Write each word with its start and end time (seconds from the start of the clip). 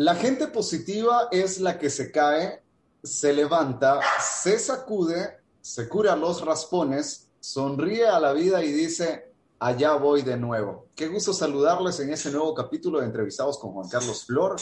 La 0.00 0.14
gente 0.14 0.46
positiva 0.46 1.28
es 1.30 1.60
la 1.60 1.78
que 1.78 1.90
se 1.90 2.10
cae, 2.10 2.62
se 3.02 3.34
levanta, 3.34 4.00
se 4.18 4.58
sacude, 4.58 5.40
se 5.60 5.90
cura 5.90 6.16
los 6.16 6.42
raspones, 6.42 7.28
sonríe 7.38 8.06
a 8.06 8.18
la 8.18 8.32
vida 8.32 8.64
y 8.64 8.72
dice, 8.72 9.34
allá 9.58 9.92
voy 9.96 10.22
de 10.22 10.38
nuevo. 10.38 10.86
Qué 10.94 11.08
gusto 11.08 11.34
saludarles 11.34 12.00
en 12.00 12.14
ese 12.14 12.30
nuevo 12.30 12.54
capítulo 12.54 12.98
de 13.00 13.04
Entrevistados 13.04 13.58
con 13.58 13.72
Juan 13.72 13.90
Carlos 13.90 14.24
Flor. 14.24 14.56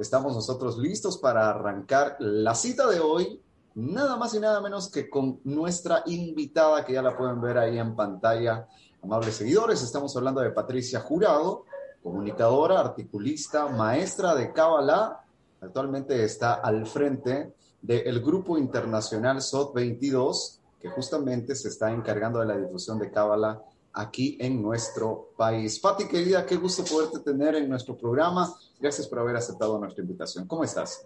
Estamos 0.00 0.34
nosotros 0.34 0.76
listos 0.76 1.18
para 1.18 1.50
arrancar 1.50 2.16
la 2.18 2.56
cita 2.56 2.88
de 2.88 2.98
hoy, 2.98 3.40
nada 3.76 4.16
más 4.16 4.34
y 4.34 4.40
nada 4.40 4.60
menos 4.60 4.90
que 4.90 5.08
con 5.08 5.40
nuestra 5.44 6.02
invitada, 6.06 6.84
que 6.84 6.94
ya 6.94 7.02
la 7.02 7.16
pueden 7.16 7.40
ver 7.40 7.58
ahí 7.58 7.78
en 7.78 7.94
pantalla. 7.94 8.66
Amables 9.04 9.36
seguidores, 9.36 9.82
estamos 9.82 10.16
hablando 10.16 10.40
de 10.40 10.50
Patricia 10.50 10.98
Jurado, 10.98 11.64
comunicadora, 12.02 12.80
articulista, 12.80 13.68
maestra 13.68 14.34
de 14.34 14.52
Kabbalah. 14.52 15.24
Actualmente 15.60 16.24
está 16.24 16.54
al 16.54 16.86
frente 16.86 17.52
del 17.82 18.20
grupo 18.20 18.58
internacional 18.58 19.40
SOT 19.40 19.74
22, 19.74 20.60
que 20.80 20.88
justamente 20.88 21.54
se 21.54 21.68
está 21.68 21.90
encargando 21.90 22.40
de 22.40 22.46
la 22.46 22.56
difusión 22.56 22.98
de 22.98 23.10
Kabbalah 23.10 23.60
aquí 23.92 24.36
en 24.40 24.62
nuestro 24.62 25.30
país. 25.36 25.78
Pati, 25.78 26.06
querida, 26.06 26.46
qué 26.46 26.56
gusto 26.56 26.84
poderte 26.84 27.18
tener 27.20 27.54
en 27.56 27.68
nuestro 27.68 27.96
programa. 27.96 28.54
Gracias 28.80 29.06
por 29.08 29.18
haber 29.18 29.36
aceptado 29.36 29.78
nuestra 29.78 30.02
invitación. 30.02 30.46
¿Cómo 30.46 30.64
estás? 30.64 31.04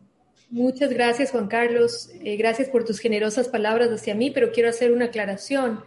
Muchas 0.50 0.90
gracias, 0.90 1.30
Juan 1.30 1.48
Carlos. 1.48 2.10
Eh, 2.22 2.36
gracias 2.36 2.68
por 2.68 2.84
tus 2.84 2.98
generosas 2.98 3.48
palabras 3.48 3.90
hacia 3.90 4.14
mí, 4.14 4.30
pero 4.30 4.52
quiero 4.52 4.68
hacer 4.68 4.92
una 4.92 5.06
aclaración. 5.06 5.82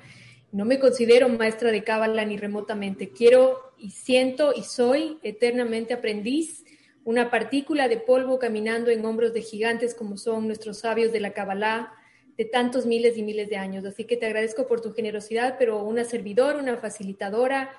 No 0.51 0.65
me 0.65 0.79
considero 0.79 1.27
maestra 1.29 1.71
de 1.71 1.83
cábala 1.83 2.23
ni 2.25 2.37
remotamente. 2.37 3.09
Quiero 3.09 3.73
y 3.77 3.91
siento 3.91 4.53
y 4.55 4.63
soy 4.63 5.19
eternamente 5.21 5.93
aprendiz, 5.93 6.63
una 7.03 7.29
partícula 7.29 7.87
de 7.87 7.97
polvo 7.97 8.39
caminando 8.39 8.89
en 8.89 9.05
hombros 9.05 9.33
de 9.33 9.41
gigantes 9.41 9.93
como 9.93 10.17
son 10.17 10.47
nuestros 10.47 10.79
sabios 10.79 11.11
de 11.11 11.19
la 11.19 11.31
Kabbalah 11.31 11.93
de 12.37 12.45
tantos 12.45 12.85
miles 12.85 13.17
y 13.17 13.23
miles 13.23 13.49
de 13.49 13.57
años. 13.57 13.83
Así 13.85 14.05
que 14.05 14.15
te 14.15 14.25
agradezco 14.25 14.67
por 14.67 14.81
tu 14.81 14.93
generosidad, 14.93 15.55
pero 15.57 15.83
una 15.83 16.03
servidora, 16.03 16.59
una 16.59 16.77
facilitadora, 16.77 17.71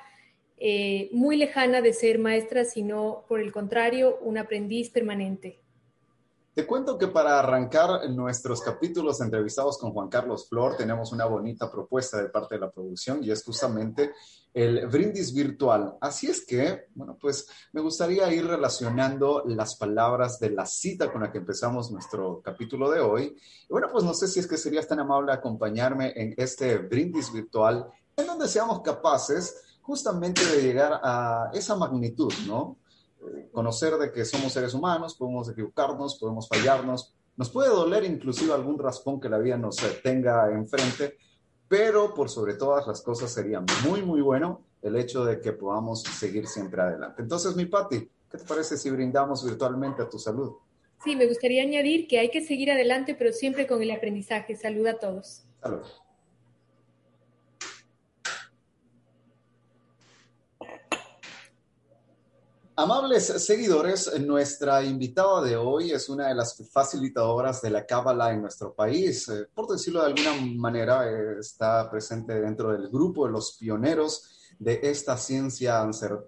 eh, 0.57 1.09
muy 1.13 1.37
lejana 1.37 1.81
de 1.81 1.93
ser 1.93 2.19
maestra, 2.19 2.65
sino 2.65 3.25
por 3.29 3.41
el 3.41 3.53
contrario, 3.53 4.19
un 4.23 4.39
aprendiz 4.39 4.91
permanente. 4.91 5.61
Te 6.55 6.67
cuento 6.67 6.99
que 6.99 7.07
para 7.07 7.39
arrancar 7.39 8.11
nuestros 8.11 8.61
capítulos 8.61 9.21
entrevistados 9.21 9.79
con 9.79 9.93
Juan 9.93 10.09
Carlos 10.09 10.49
Flor 10.49 10.77
tenemos 10.77 11.13
una 11.13 11.25
bonita 11.25 11.71
propuesta 11.71 12.21
de 12.21 12.31
parte 12.31 12.57
de 12.57 12.63
la 12.63 12.71
producción 12.71 13.23
y 13.23 13.31
es 13.31 13.45
justamente 13.45 14.13
el 14.53 14.89
brindis 14.89 15.33
virtual. 15.33 15.97
Así 16.01 16.27
es 16.27 16.45
que, 16.45 16.87
bueno, 16.95 17.17
pues 17.21 17.47
me 17.73 17.81
gustaría 17.81 18.33
ir 18.33 18.45
relacionando 18.45 19.45
las 19.47 19.77
palabras 19.77 20.41
de 20.41 20.51
la 20.51 20.67
cita 20.67 21.13
con 21.13 21.23
la 21.23 21.31
que 21.31 21.39
empezamos 21.39 21.93
nuestro 21.93 22.41
capítulo 22.43 22.91
de 22.91 23.01
hoy. 23.01 23.37
Y 23.69 23.73
bueno, 23.73 23.89
pues 23.93 24.03
no 24.03 24.13
sé 24.13 24.27
si 24.27 24.41
es 24.41 24.49
que 24.49 24.57
serías 24.57 24.89
tan 24.89 24.99
amable 24.99 25.33
acompañarme 25.33 26.13
en 26.17 26.35
este 26.37 26.79
brindis 26.79 27.33
virtual 27.33 27.89
en 28.17 28.27
donde 28.27 28.49
seamos 28.49 28.83
capaces 28.83 29.79
justamente 29.83 30.45
de 30.45 30.61
llegar 30.61 31.01
a 31.05 31.51
esa 31.53 31.77
magnitud, 31.77 32.33
¿no? 32.47 32.79
Conocer 33.53 33.95
de 33.95 34.13
que 34.13 34.25
somos 34.25 34.53
seres 34.53 34.75
humanos, 34.75 35.15
podemos 35.15 35.49
equivocarnos, 35.49 36.19
podemos 36.19 36.49
fallarnos, 36.49 37.15
nos 37.37 37.51
puede 37.51 37.69
doler 37.69 38.05
inclusive 38.05 38.53
algún 38.53 38.79
raspón 38.79 39.21
que 39.21 39.29
la 39.29 39.39
vida 39.39 39.57
nos 39.57 39.77
tenga 40.03 40.51
enfrente, 40.51 41.19
pero 41.69 42.15
por 42.15 42.29
sobre 42.29 42.55
todas 42.55 42.87
las 42.87 43.03
cosas 43.03 43.33
sería 43.33 43.63
muy, 43.85 44.03
muy 44.03 44.21
bueno 44.21 44.63
el 44.83 44.97
hecho 44.97 45.25
de 45.25 45.41
que 45.41 45.53
podamos 45.53 46.03
seguir 46.03 46.47
siempre 46.47 46.83
adelante. 46.83 47.23
Entonces, 47.23 47.55
mi 47.57 47.67
Patti, 47.67 48.09
¿qué 48.31 48.39
te 48.39 48.45
parece 48.45 48.77
si 48.77 48.91
brindamos 48.91 49.45
virtualmente 49.45 50.03
a 50.03 50.09
tu 50.09 50.19
salud? 50.19 50.57
Sí, 51.05 51.15
me 51.15 51.27
gustaría 51.27 51.63
añadir 51.63 52.09
que 52.09 52.19
hay 52.19 52.31
que 52.31 52.45
seguir 52.45 52.73
adelante, 52.73 53.15
pero 53.15 53.33
siempre 53.33 53.67
con 53.67 53.83
el 53.83 53.91
aprendizaje. 53.91 54.57
Salud 54.57 54.87
a 54.87 54.99
todos. 54.99 55.45
Salud. 55.63 55.83
Amables 62.81 63.27
seguidores, 63.45 64.21
nuestra 64.21 64.85
invitada 64.85 65.43
de 65.43 65.57
hoy 65.57 65.91
es 65.91 66.09
una 66.09 66.29
de 66.29 66.35
las 66.37 66.57
facilitadoras 66.73 67.61
de 67.61 67.71
la 67.71 67.85
Cábala 67.85 68.31
en 68.31 68.41
nuestro 68.41 68.73
país. 68.73 69.29
Eh, 69.31 69.49
por 69.53 69.67
decirlo 69.67 70.01
de 70.01 70.07
alguna 70.07 70.31
manera, 70.57 71.11
eh, 71.11 71.41
está 71.41 71.91
presente 71.91 72.41
dentro 72.41 72.71
del 72.71 72.89
grupo 72.89 73.27
de 73.27 73.33
los 73.33 73.57
pioneros 73.59 74.53
de 74.61 74.79
esta 74.85 75.17
ciencia 75.17 75.81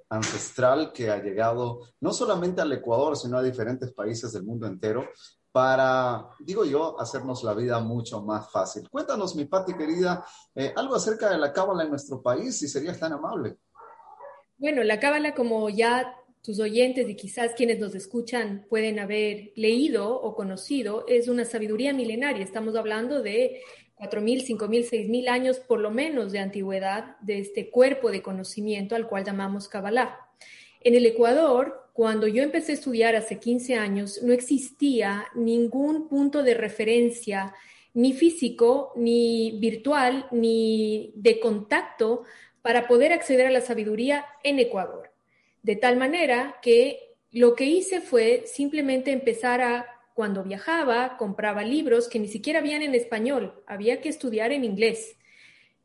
ancestral 0.09 0.93
que 0.93 1.09
ha 1.09 1.23
llegado 1.23 1.83
no 2.01 2.13
solamente 2.13 2.61
al 2.61 2.73
Ecuador, 2.73 3.17
sino 3.17 3.39
a 3.39 3.45
diferentes 3.45 3.93
países 3.93 4.33
del 4.33 4.43
mundo 4.43 4.67
entero 4.67 5.05
para, 5.53 6.31
digo 6.41 6.65
yo, 6.65 7.01
hacernos 7.01 7.45
la 7.45 7.55
vida 7.55 7.79
mucho 7.79 8.23
más 8.23 8.51
fácil. 8.51 8.91
Cuéntanos, 8.91 9.37
mi 9.37 9.45
Pati 9.45 9.75
querida, 9.75 10.27
eh, 10.57 10.73
algo 10.75 10.97
acerca 10.97 11.31
de 11.31 11.39
la 11.39 11.53
Cábala 11.53 11.85
en 11.85 11.91
nuestro 11.91 12.21
país, 12.21 12.59
si 12.59 12.67
serías 12.67 12.99
tan 12.99 13.13
amable. 13.13 13.57
Bueno, 14.59 14.83
la 14.83 14.99
Cábala, 14.99 15.33
como 15.35 15.71
ya 15.71 16.17
tus 16.43 16.59
oyentes 16.59 17.09
y 17.09 17.15
quizás 17.15 17.53
quienes 17.55 17.79
nos 17.79 17.95
escuchan 17.95 18.65
pueden 18.69 18.99
haber 18.99 19.53
leído 19.57 20.15
o 20.21 20.35
conocido, 20.35 21.05
es 21.07 21.29
una 21.29 21.45
sabiduría 21.45 21.93
milenaria. 21.93 22.43
Estamos 22.43 22.77
hablando 22.77 23.23
de 23.23 23.61
4.000, 23.99 24.59
5.000, 24.59 24.89
6.000 24.89 25.29
años 25.29 25.61
por 25.61 25.81
lo 25.81 25.91
menos 25.91 26.33
de 26.33 26.39
antigüedad 26.39 27.19
de 27.21 27.39
este 27.39 27.69
cuerpo 27.69 28.11
de 28.11 28.23
conocimiento 28.23 28.97
al 28.97 29.07
cual 29.07 29.25
llamamos 29.25 29.69
Kabbalah. 29.69 30.19
En 30.81 30.95
el 30.95 31.05
Ecuador, 31.05 31.91
cuando 31.93 32.27
yo 32.27 32.43
empecé 32.43 32.73
a 32.73 32.77
estudiar 32.77 33.15
hace 33.15 33.39
15 33.39 33.75
años, 33.75 34.23
no 34.23 34.33
existía 34.33 35.27
ningún 35.35 36.09
punto 36.09 36.43
de 36.43 36.55
referencia, 36.55 37.55
ni 37.93 38.15
físico, 38.15 38.93
ni 38.97 39.59
virtual, 39.61 40.27
ni 40.31 41.13
de 41.17 41.39
contacto 41.39 42.23
para 42.63 42.89
poder 42.89 43.13
acceder 43.13 43.47
a 43.47 43.51
la 43.51 43.61
sabiduría 43.61 44.25
en 44.43 44.59
Ecuador. 44.59 45.10
De 45.63 45.77
tal 45.77 45.97
manera 45.97 46.57
que 46.63 47.17
lo 47.31 47.55
que 47.55 47.65
hice 47.65 48.01
fue 48.01 48.45
simplemente 48.47 49.13
empezar 49.13 49.61
a, 49.61 49.87
cuando 50.15 50.43
viajaba, 50.43 51.17
compraba 51.17 51.63
libros 51.63 52.09
que 52.09 52.19
ni 52.19 52.29
siquiera 52.29 52.59
habían 52.59 52.83
en 52.83 52.95
español, 52.95 53.63
había 53.67 54.01
que 54.01 54.09
estudiar 54.09 54.53
en 54.53 54.65
inglés. 54.65 55.17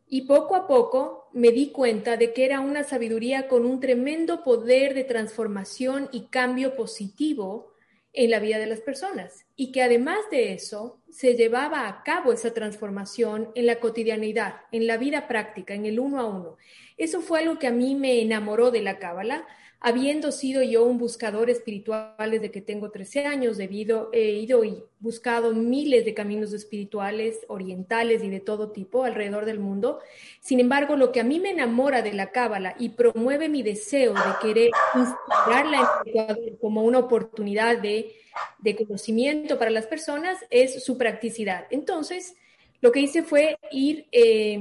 Y 0.07 0.23
poco 0.23 0.55
a 0.55 0.67
poco 0.67 1.29
me 1.33 1.51
di 1.51 1.71
cuenta 1.71 2.17
de 2.17 2.33
que 2.33 2.45
era 2.45 2.59
una 2.59 2.83
sabiduría 2.83 3.47
con 3.47 3.65
un 3.65 3.79
tremendo 3.79 4.43
poder 4.43 4.93
de 4.93 5.03
transformación 5.03 6.09
y 6.11 6.27
cambio 6.27 6.75
positivo 6.75 7.73
en 8.15 8.31
la 8.31 8.39
vida 8.39 8.57
de 8.57 8.65
las 8.65 8.79
personas 8.79 9.45
y 9.55 9.71
que 9.71 9.81
además 9.81 10.19
de 10.31 10.53
eso 10.53 11.01
se 11.09 11.35
llevaba 11.35 11.87
a 11.87 12.03
cabo 12.03 12.31
esa 12.31 12.53
transformación 12.53 13.51
en 13.55 13.65
la 13.65 13.79
cotidianidad, 13.79 14.61
en 14.71 14.87
la 14.87 14.97
vida 14.97 15.27
práctica, 15.27 15.73
en 15.73 15.85
el 15.85 15.99
uno 15.99 16.19
a 16.19 16.25
uno. 16.25 16.57
Eso 16.97 17.21
fue 17.21 17.39
algo 17.39 17.59
que 17.59 17.67
a 17.67 17.71
mí 17.71 17.95
me 17.95 18.21
enamoró 18.21 18.71
de 18.71 18.81
la 18.81 18.99
cábala 18.99 19.45
habiendo 19.85 20.31
sido 20.31 20.63
yo 20.63 20.84
un 20.84 20.97
buscador 20.97 21.51
espiritual 21.51 22.31
desde 22.31 22.50
que 22.50 22.59
tengo 22.59 22.90
13 22.90 23.28
años, 23.28 23.56
debido, 23.56 24.09
he 24.13 24.31
ido 24.31 24.63
y 24.63 24.84
buscado 25.00 25.53
miles 25.53 26.06
de 26.06 26.16
caminos 26.16 26.53
espirituales, 26.53 27.41
orientales 27.50 28.23
y 28.23 28.29
de 28.29 28.40
todo 28.40 28.72
tipo 28.72 29.03
alrededor 29.03 29.46
del 29.46 29.59
mundo. 29.59 30.00
Sin 30.40 30.59
embargo, 30.59 30.96
lo 30.96 31.12
que 31.12 31.19
a 31.19 31.23
mí 31.23 31.40
me 31.40 31.51
enamora 31.51 32.01
de 32.01 32.13
la 32.13 32.31
Cábala 32.31 32.75
y 32.79 32.90
promueve 32.90 33.47
mi 33.47 33.62
deseo 33.62 34.16
de 34.16 34.31
querer 34.41 34.72
instalarla 34.96 35.88
en 36.06 36.56
como 36.56 36.81
una 36.81 36.97
oportunidad 36.97 37.78
de, 37.78 38.12
de 38.57 38.75
conocimiento 38.75 39.59
para 39.59 39.69
las 39.69 39.85
personas 39.85 40.40
es 40.50 40.84
su 40.84 40.97
practicidad. 40.97 41.67
Entonces, 41.69 42.35
lo 42.81 42.91
que 42.91 43.02
hice 43.02 43.22
fue 43.22 43.59
ir 43.69 44.07
eh, 44.12 44.59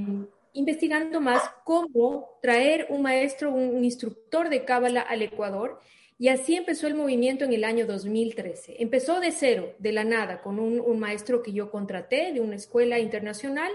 investigando 0.55 1.21
más 1.21 1.43
cómo 1.65 2.39
traer 2.41 2.87
un 2.89 3.03
maestro, 3.03 3.53
un, 3.53 3.85
instructor 3.85 4.49
de 4.49 4.65
Cábala 4.65 5.03
al 5.03 5.23
Ecuador. 5.23 5.81
Y 6.17 6.29
así 6.29 6.55
empezó 6.55 6.87
el 6.87 6.95
movimiento 6.95 7.45
en 7.45 7.53
el 7.53 7.65
año 7.65 7.87
2013. 7.87 8.77
Empezó 8.79 9.21
de 9.21 9.33
cero, 9.33 9.75
de 9.81 9.93
la 9.93 10.05
nada, 10.05 10.41
con 10.41 10.61
un, 10.61 10.99
maestro 10.99 11.43
que 11.43 11.53
yo 11.53 11.71
contraté 11.71 12.33
de 12.33 12.41
una 12.41 12.55
escuela 12.55 13.01
internacional. 13.01 13.71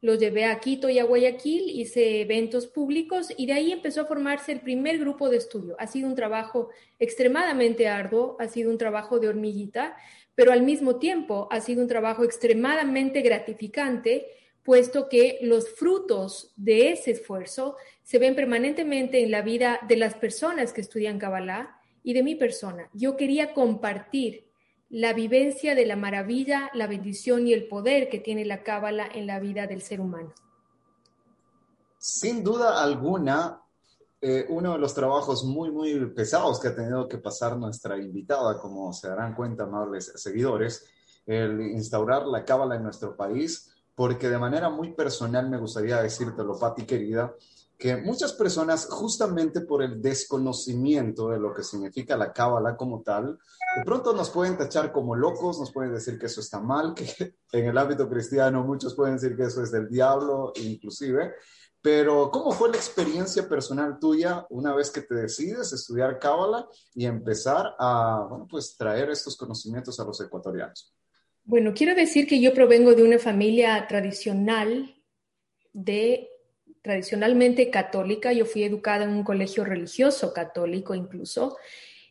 Lo 0.00 0.14
llevé 0.14 0.46
a 0.46 0.58
Quito 0.58 0.88
y 0.88 0.98
a 0.98 1.04
Guayaquil, 1.04 1.68
hice 1.68 2.22
eventos 2.22 2.66
públicos 2.66 3.28
y 3.36 3.46
de 3.46 3.52
ahí 3.52 3.70
empezó 3.70 4.00
a 4.00 4.06
formarse 4.06 4.52
el 4.52 4.60
primer 4.60 4.98
grupo 4.98 5.28
de 5.28 5.36
estudio. 5.36 5.76
Ha 5.78 5.86
sido 5.86 6.08
un 6.08 6.16
trabajo 6.16 6.70
extremadamente 6.98 7.86
arduo, 7.86 8.36
ha 8.40 8.48
sido 8.48 8.70
un 8.70 8.78
trabajo 8.78 9.20
de 9.20 9.28
hormiguita, 9.28 9.96
pero 10.34 10.50
al 10.50 10.62
mismo 10.62 10.96
tiempo 10.96 11.46
ha 11.52 11.60
sido 11.60 11.82
un 11.82 11.88
trabajo 11.88 12.24
extremadamente 12.24 13.20
gratificante 13.20 14.26
puesto 14.62 15.08
que 15.08 15.38
los 15.42 15.68
frutos 15.70 16.52
de 16.56 16.92
ese 16.92 17.12
esfuerzo 17.12 17.76
se 18.02 18.18
ven 18.18 18.34
permanentemente 18.34 19.22
en 19.22 19.30
la 19.30 19.42
vida 19.42 19.80
de 19.88 19.96
las 19.96 20.14
personas 20.14 20.72
que 20.72 20.80
estudian 20.80 21.18
Kabbalah 21.18 21.78
y 22.02 22.14
de 22.14 22.22
mi 22.22 22.34
persona. 22.34 22.88
Yo 22.92 23.16
quería 23.16 23.54
compartir 23.54 24.48
la 24.88 25.14
vivencia 25.14 25.74
de 25.74 25.86
la 25.86 25.96
maravilla, 25.96 26.70
la 26.74 26.86
bendición 26.86 27.46
y 27.46 27.54
el 27.54 27.66
poder 27.66 28.08
que 28.08 28.18
tiene 28.18 28.44
la 28.44 28.62
Cábala 28.62 29.08
en 29.12 29.26
la 29.26 29.40
vida 29.40 29.66
del 29.66 29.80
ser 29.82 30.00
humano. 30.00 30.34
Sin 31.98 32.44
duda 32.44 32.82
alguna, 32.82 33.62
eh, 34.20 34.44
uno 34.50 34.72
de 34.72 34.78
los 34.78 34.92
trabajos 34.92 35.44
muy, 35.44 35.70
muy 35.70 36.10
pesados 36.10 36.60
que 36.60 36.68
ha 36.68 36.74
tenido 36.74 37.08
que 37.08 37.18
pasar 37.18 37.56
nuestra 37.56 37.96
invitada, 37.96 38.58
como 38.60 38.92
se 38.92 39.08
darán 39.08 39.34
cuenta, 39.34 39.64
amables 39.64 40.12
seguidores, 40.16 40.86
el 41.24 41.60
instaurar 41.60 42.26
la 42.26 42.44
cábala 42.44 42.76
en 42.76 42.82
nuestro 42.82 43.16
país, 43.16 43.71
porque 43.94 44.28
de 44.28 44.38
manera 44.38 44.70
muy 44.70 44.94
personal 44.94 45.48
me 45.48 45.58
gustaría 45.58 46.02
decírtelo, 46.02 46.58
Pati 46.58 46.84
querida, 46.84 47.34
que 47.82 47.96
muchas 47.96 48.32
personas, 48.32 48.86
justamente 48.88 49.62
por 49.62 49.82
el 49.82 50.00
desconocimiento 50.00 51.30
de 51.30 51.40
lo 51.40 51.52
que 51.52 51.64
significa 51.64 52.16
la 52.16 52.32
cábala 52.32 52.76
como 52.76 53.02
tal, 53.02 53.38
de 53.76 53.84
pronto 53.84 54.12
nos 54.12 54.30
pueden 54.30 54.56
tachar 54.56 54.92
como 54.92 55.16
locos, 55.16 55.58
nos 55.58 55.72
pueden 55.72 55.92
decir 55.92 56.16
que 56.16 56.26
eso 56.26 56.40
está 56.40 56.60
mal, 56.60 56.94
que 56.94 57.06
en 57.52 57.66
el 57.66 57.76
ámbito 57.76 58.08
cristiano 58.08 58.62
muchos 58.62 58.94
pueden 58.94 59.16
decir 59.16 59.36
que 59.36 59.44
eso 59.44 59.62
es 59.64 59.72
del 59.72 59.88
diablo, 59.88 60.52
inclusive. 60.54 61.34
Pero, 61.80 62.30
¿cómo 62.30 62.52
fue 62.52 62.70
la 62.70 62.76
experiencia 62.76 63.48
personal 63.48 63.98
tuya 63.98 64.46
una 64.50 64.72
vez 64.72 64.88
que 64.92 65.02
te 65.02 65.16
decides 65.16 65.72
estudiar 65.72 66.20
cábala 66.20 66.68
y 66.94 67.06
empezar 67.06 67.74
a, 67.76 68.24
bueno, 68.30 68.46
pues 68.48 68.76
traer 68.76 69.10
estos 69.10 69.36
conocimientos 69.36 69.98
a 69.98 70.04
los 70.04 70.20
ecuatorianos? 70.20 70.94
Bueno, 71.44 71.72
quiero 71.74 71.94
decir 71.94 72.26
que 72.26 72.40
yo 72.40 72.54
provengo 72.54 72.94
de 72.94 73.02
una 73.02 73.18
familia 73.18 73.86
tradicional 73.88 74.94
de 75.72 76.28
tradicionalmente 76.82 77.70
católica, 77.70 78.32
yo 78.32 78.44
fui 78.44 78.64
educada 78.64 79.04
en 79.04 79.10
un 79.10 79.24
colegio 79.24 79.64
religioso 79.64 80.32
católico 80.32 80.94
incluso, 80.94 81.56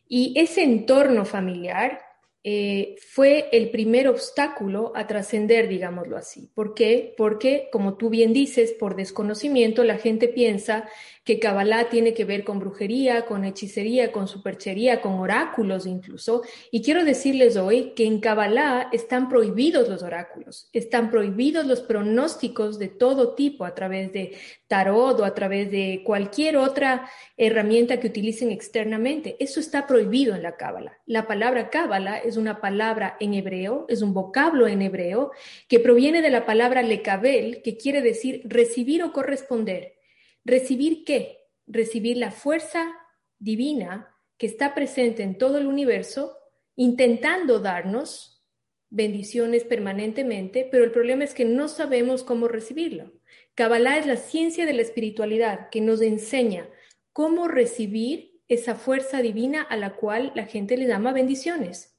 y 0.06 0.34
ese 0.36 0.62
entorno 0.62 1.24
familiar 1.24 2.00
eh, 2.44 2.96
fue 3.08 3.48
el 3.52 3.70
primer 3.70 4.08
obstáculo 4.08 4.92
a 4.96 5.06
trascender, 5.06 5.68
digámoslo 5.68 6.16
así. 6.16 6.50
¿Por 6.54 6.74
qué? 6.74 7.14
Porque, 7.16 7.68
como 7.70 7.94
tú 7.94 8.10
bien 8.10 8.32
dices, 8.32 8.72
por 8.72 8.96
desconocimiento 8.96 9.84
la 9.84 9.96
gente 9.96 10.26
piensa 10.26 10.88
que 11.24 11.38
Kabbalah 11.38 11.88
tiene 11.88 12.14
que 12.14 12.24
ver 12.24 12.42
con 12.42 12.58
brujería, 12.58 13.26
con 13.26 13.44
hechicería, 13.44 14.10
con 14.10 14.26
superchería, 14.26 15.00
con 15.00 15.14
oráculos 15.14 15.86
incluso. 15.86 16.42
Y 16.72 16.82
quiero 16.82 17.04
decirles 17.04 17.56
hoy 17.56 17.92
que 17.94 18.06
en 18.06 18.18
Kabbalah 18.18 18.88
están 18.92 19.28
prohibidos 19.28 19.88
los 19.88 20.02
oráculos, 20.02 20.68
están 20.72 21.10
prohibidos 21.10 21.64
los 21.66 21.80
pronósticos 21.80 22.78
de 22.78 22.88
todo 22.88 23.34
tipo 23.34 23.64
a 23.64 23.74
través 23.74 24.12
de 24.12 24.36
tarot 24.66 25.20
o 25.20 25.24
a 25.24 25.34
través 25.34 25.70
de 25.70 26.02
cualquier 26.04 26.56
otra 26.56 27.08
herramienta 27.36 28.00
que 28.00 28.08
utilicen 28.08 28.50
externamente. 28.50 29.36
Eso 29.38 29.60
está 29.60 29.86
prohibido 29.86 30.34
en 30.34 30.42
la 30.42 30.56
Kabbalah. 30.56 30.98
La 31.06 31.28
palabra 31.28 31.70
Kabbalah 31.70 32.18
es 32.18 32.31
una 32.36 32.60
palabra 32.60 33.16
en 33.20 33.34
hebreo, 33.34 33.86
es 33.88 34.02
un 34.02 34.14
vocablo 34.14 34.66
en 34.66 34.82
hebreo 34.82 35.32
que 35.68 35.80
proviene 35.80 36.22
de 36.22 36.30
la 36.30 36.46
palabra 36.46 36.82
lekabel, 36.82 37.62
que 37.62 37.76
quiere 37.76 38.02
decir 38.02 38.42
recibir 38.44 39.02
o 39.02 39.12
corresponder. 39.12 39.94
¿Recibir 40.44 41.04
qué? 41.04 41.48
Recibir 41.66 42.16
la 42.16 42.30
fuerza 42.30 42.94
divina 43.38 44.14
que 44.38 44.46
está 44.46 44.74
presente 44.74 45.22
en 45.22 45.38
todo 45.38 45.58
el 45.58 45.66
universo, 45.66 46.36
intentando 46.76 47.60
darnos 47.60 48.44
bendiciones 48.90 49.64
permanentemente, 49.64 50.68
pero 50.70 50.84
el 50.84 50.90
problema 50.90 51.24
es 51.24 51.32
que 51.32 51.44
no 51.44 51.68
sabemos 51.68 52.24
cómo 52.24 52.48
recibirlo. 52.48 53.12
Kabbalah 53.54 53.98
es 53.98 54.06
la 54.06 54.16
ciencia 54.16 54.66
de 54.66 54.72
la 54.72 54.82
espiritualidad 54.82 55.70
que 55.70 55.80
nos 55.80 56.00
enseña 56.02 56.68
cómo 57.12 57.48
recibir 57.48 58.40
esa 58.48 58.74
fuerza 58.74 59.22
divina 59.22 59.62
a 59.62 59.76
la 59.76 59.96
cual 59.96 60.32
la 60.34 60.44
gente 60.44 60.76
le 60.76 60.86
llama 60.86 61.12
bendiciones. 61.12 61.91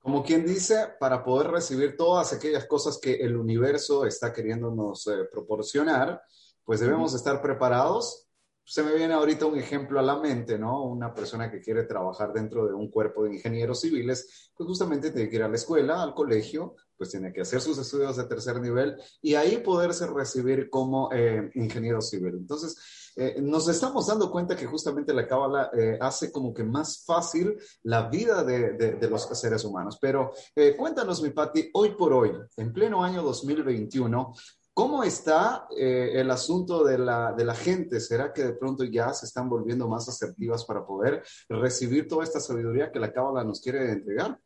Como 0.00 0.22
quien 0.22 0.46
dice, 0.46 0.94
para 0.98 1.22
poder 1.22 1.48
recibir 1.48 1.96
todas 1.96 2.32
aquellas 2.32 2.66
cosas 2.66 2.98
que 2.98 3.16
el 3.16 3.36
universo 3.36 4.06
está 4.06 4.32
queriéndonos 4.32 5.06
eh, 5.06 5.28
proporcionar, 5.30 6.22
pues 6.64 6.80
debemos 6.80 7.12
estar 7.14 7.42
preparados. 7.42 8.26
Se 8.64 8.82
me 8.82 8.94
viene 8.94 9.12
ahorita 9.12 9.44
un 9.44 9.58
ejemplo 9.58 10.00
a 10.00 10.02
la 10.02 10.16
mente, 10.16 10.58
¿no? 10.58 10.84
Una 10.84 11.12
persona 11.12 11.50
que 11.50 11.60
quiere 11.60 11.84
trabajar 11.84 12.32
dentro 12.32 12.66
de 12.66 12.72
un 12.72 12.90
cuerpo 12.90 13.24
de 13.24 13.34
ingenieros 13.34 13.80
civiles, 13.80 14.50
pues 14.56 14.66
justamente 14.66 15.10
tiene 15.10 15.28
que 15.28 15.36
ir 15.36 15.42
a 15.42 15.48
la 15.48 15.56
escuela, 15.56 16.02
al 16.02 16.14
colegio, 16.14 16.76
pues 16.96 17.10
tiene 17.10 17.32
que 17.32 17.42
hacer 17.42 17.60
sus 17.60 17.76
estudios 17.76 18.16
de 18.16 18.24
tercer 18.24 18.60
nivel 18.60 18.96
y 19.20 19.34
ahí 19.34 19.58
poderse 19.58 20.06
recibir 20.06 20.70
como 20.70 21.10
eh, 21.12 21.50
ingeniero 21.54 22.00
civil. 22.00 22.36
Entonces, 22.36 22.76
eh, 23.16 23.36
nos 23.40 23.68
estamos 23.68 24.06
dando 24.06 24.30
cuenta 24.30 24.56
que 24.56 24.66
justamente 24.66 25.12
la 25.12 25.26
cábala 25.26 25.70
eh, 25.72 25.98
hace 26.00 26.30
como 26.30 26.52
que 26.54 26.64
más 26.64 27.04
fácil 27.04 27.56
la 27.82 28.08
vida 28.08 28.44
de, 28.44 28.72
de, 28.72 29.10
los 29.10 29.22
seres 29.38 29.64
humanos. 29.64 29.98
Pero 30.00 30.32
cuéntanos, 30.76 31.22
mi 31.22 31.30
Pati, 31.30 31.70
hoy 31.74 31.90
por 31.90 32.12
hoy, 32.12 32.32
en 32.56 32.72
pleno 32.72 33.02
año 33.02 33.22
2021, 33.22 34.32
¿Cómo 34.80 35.02
está 35.02 35.66
eh, 35.76 36.12
el 36.14 36.30
asunto 36.30 36.84
de 36.84 36.96
la, 36.96 37.32
de 37.32 37.44
la, 37.44 37.54
gente? 37.54 38.00
¿Será 38.00 38.32
que 38.32 38.44
de 38.44 38.52
pronto 38.54 38.84
ya 38.84 39.12
se 39.12 39.26
están 39.26 39.48
volviendo 39.48 39.88
más 39.88 40.08
asertivas 40.08 40.64
para 40.64 40.86
poder 40.86 41.22
recibir 41.48 42.08
toda 42.08 42.24
esta 42.24 42.40
sabiduría 42.40 42.90
que 42.90 43.00
la 43.00 43.12
Cábala 43.12 43.44
nos 43.44 43.60
quiere 43.60 43.90
entregar? 43.90 44.38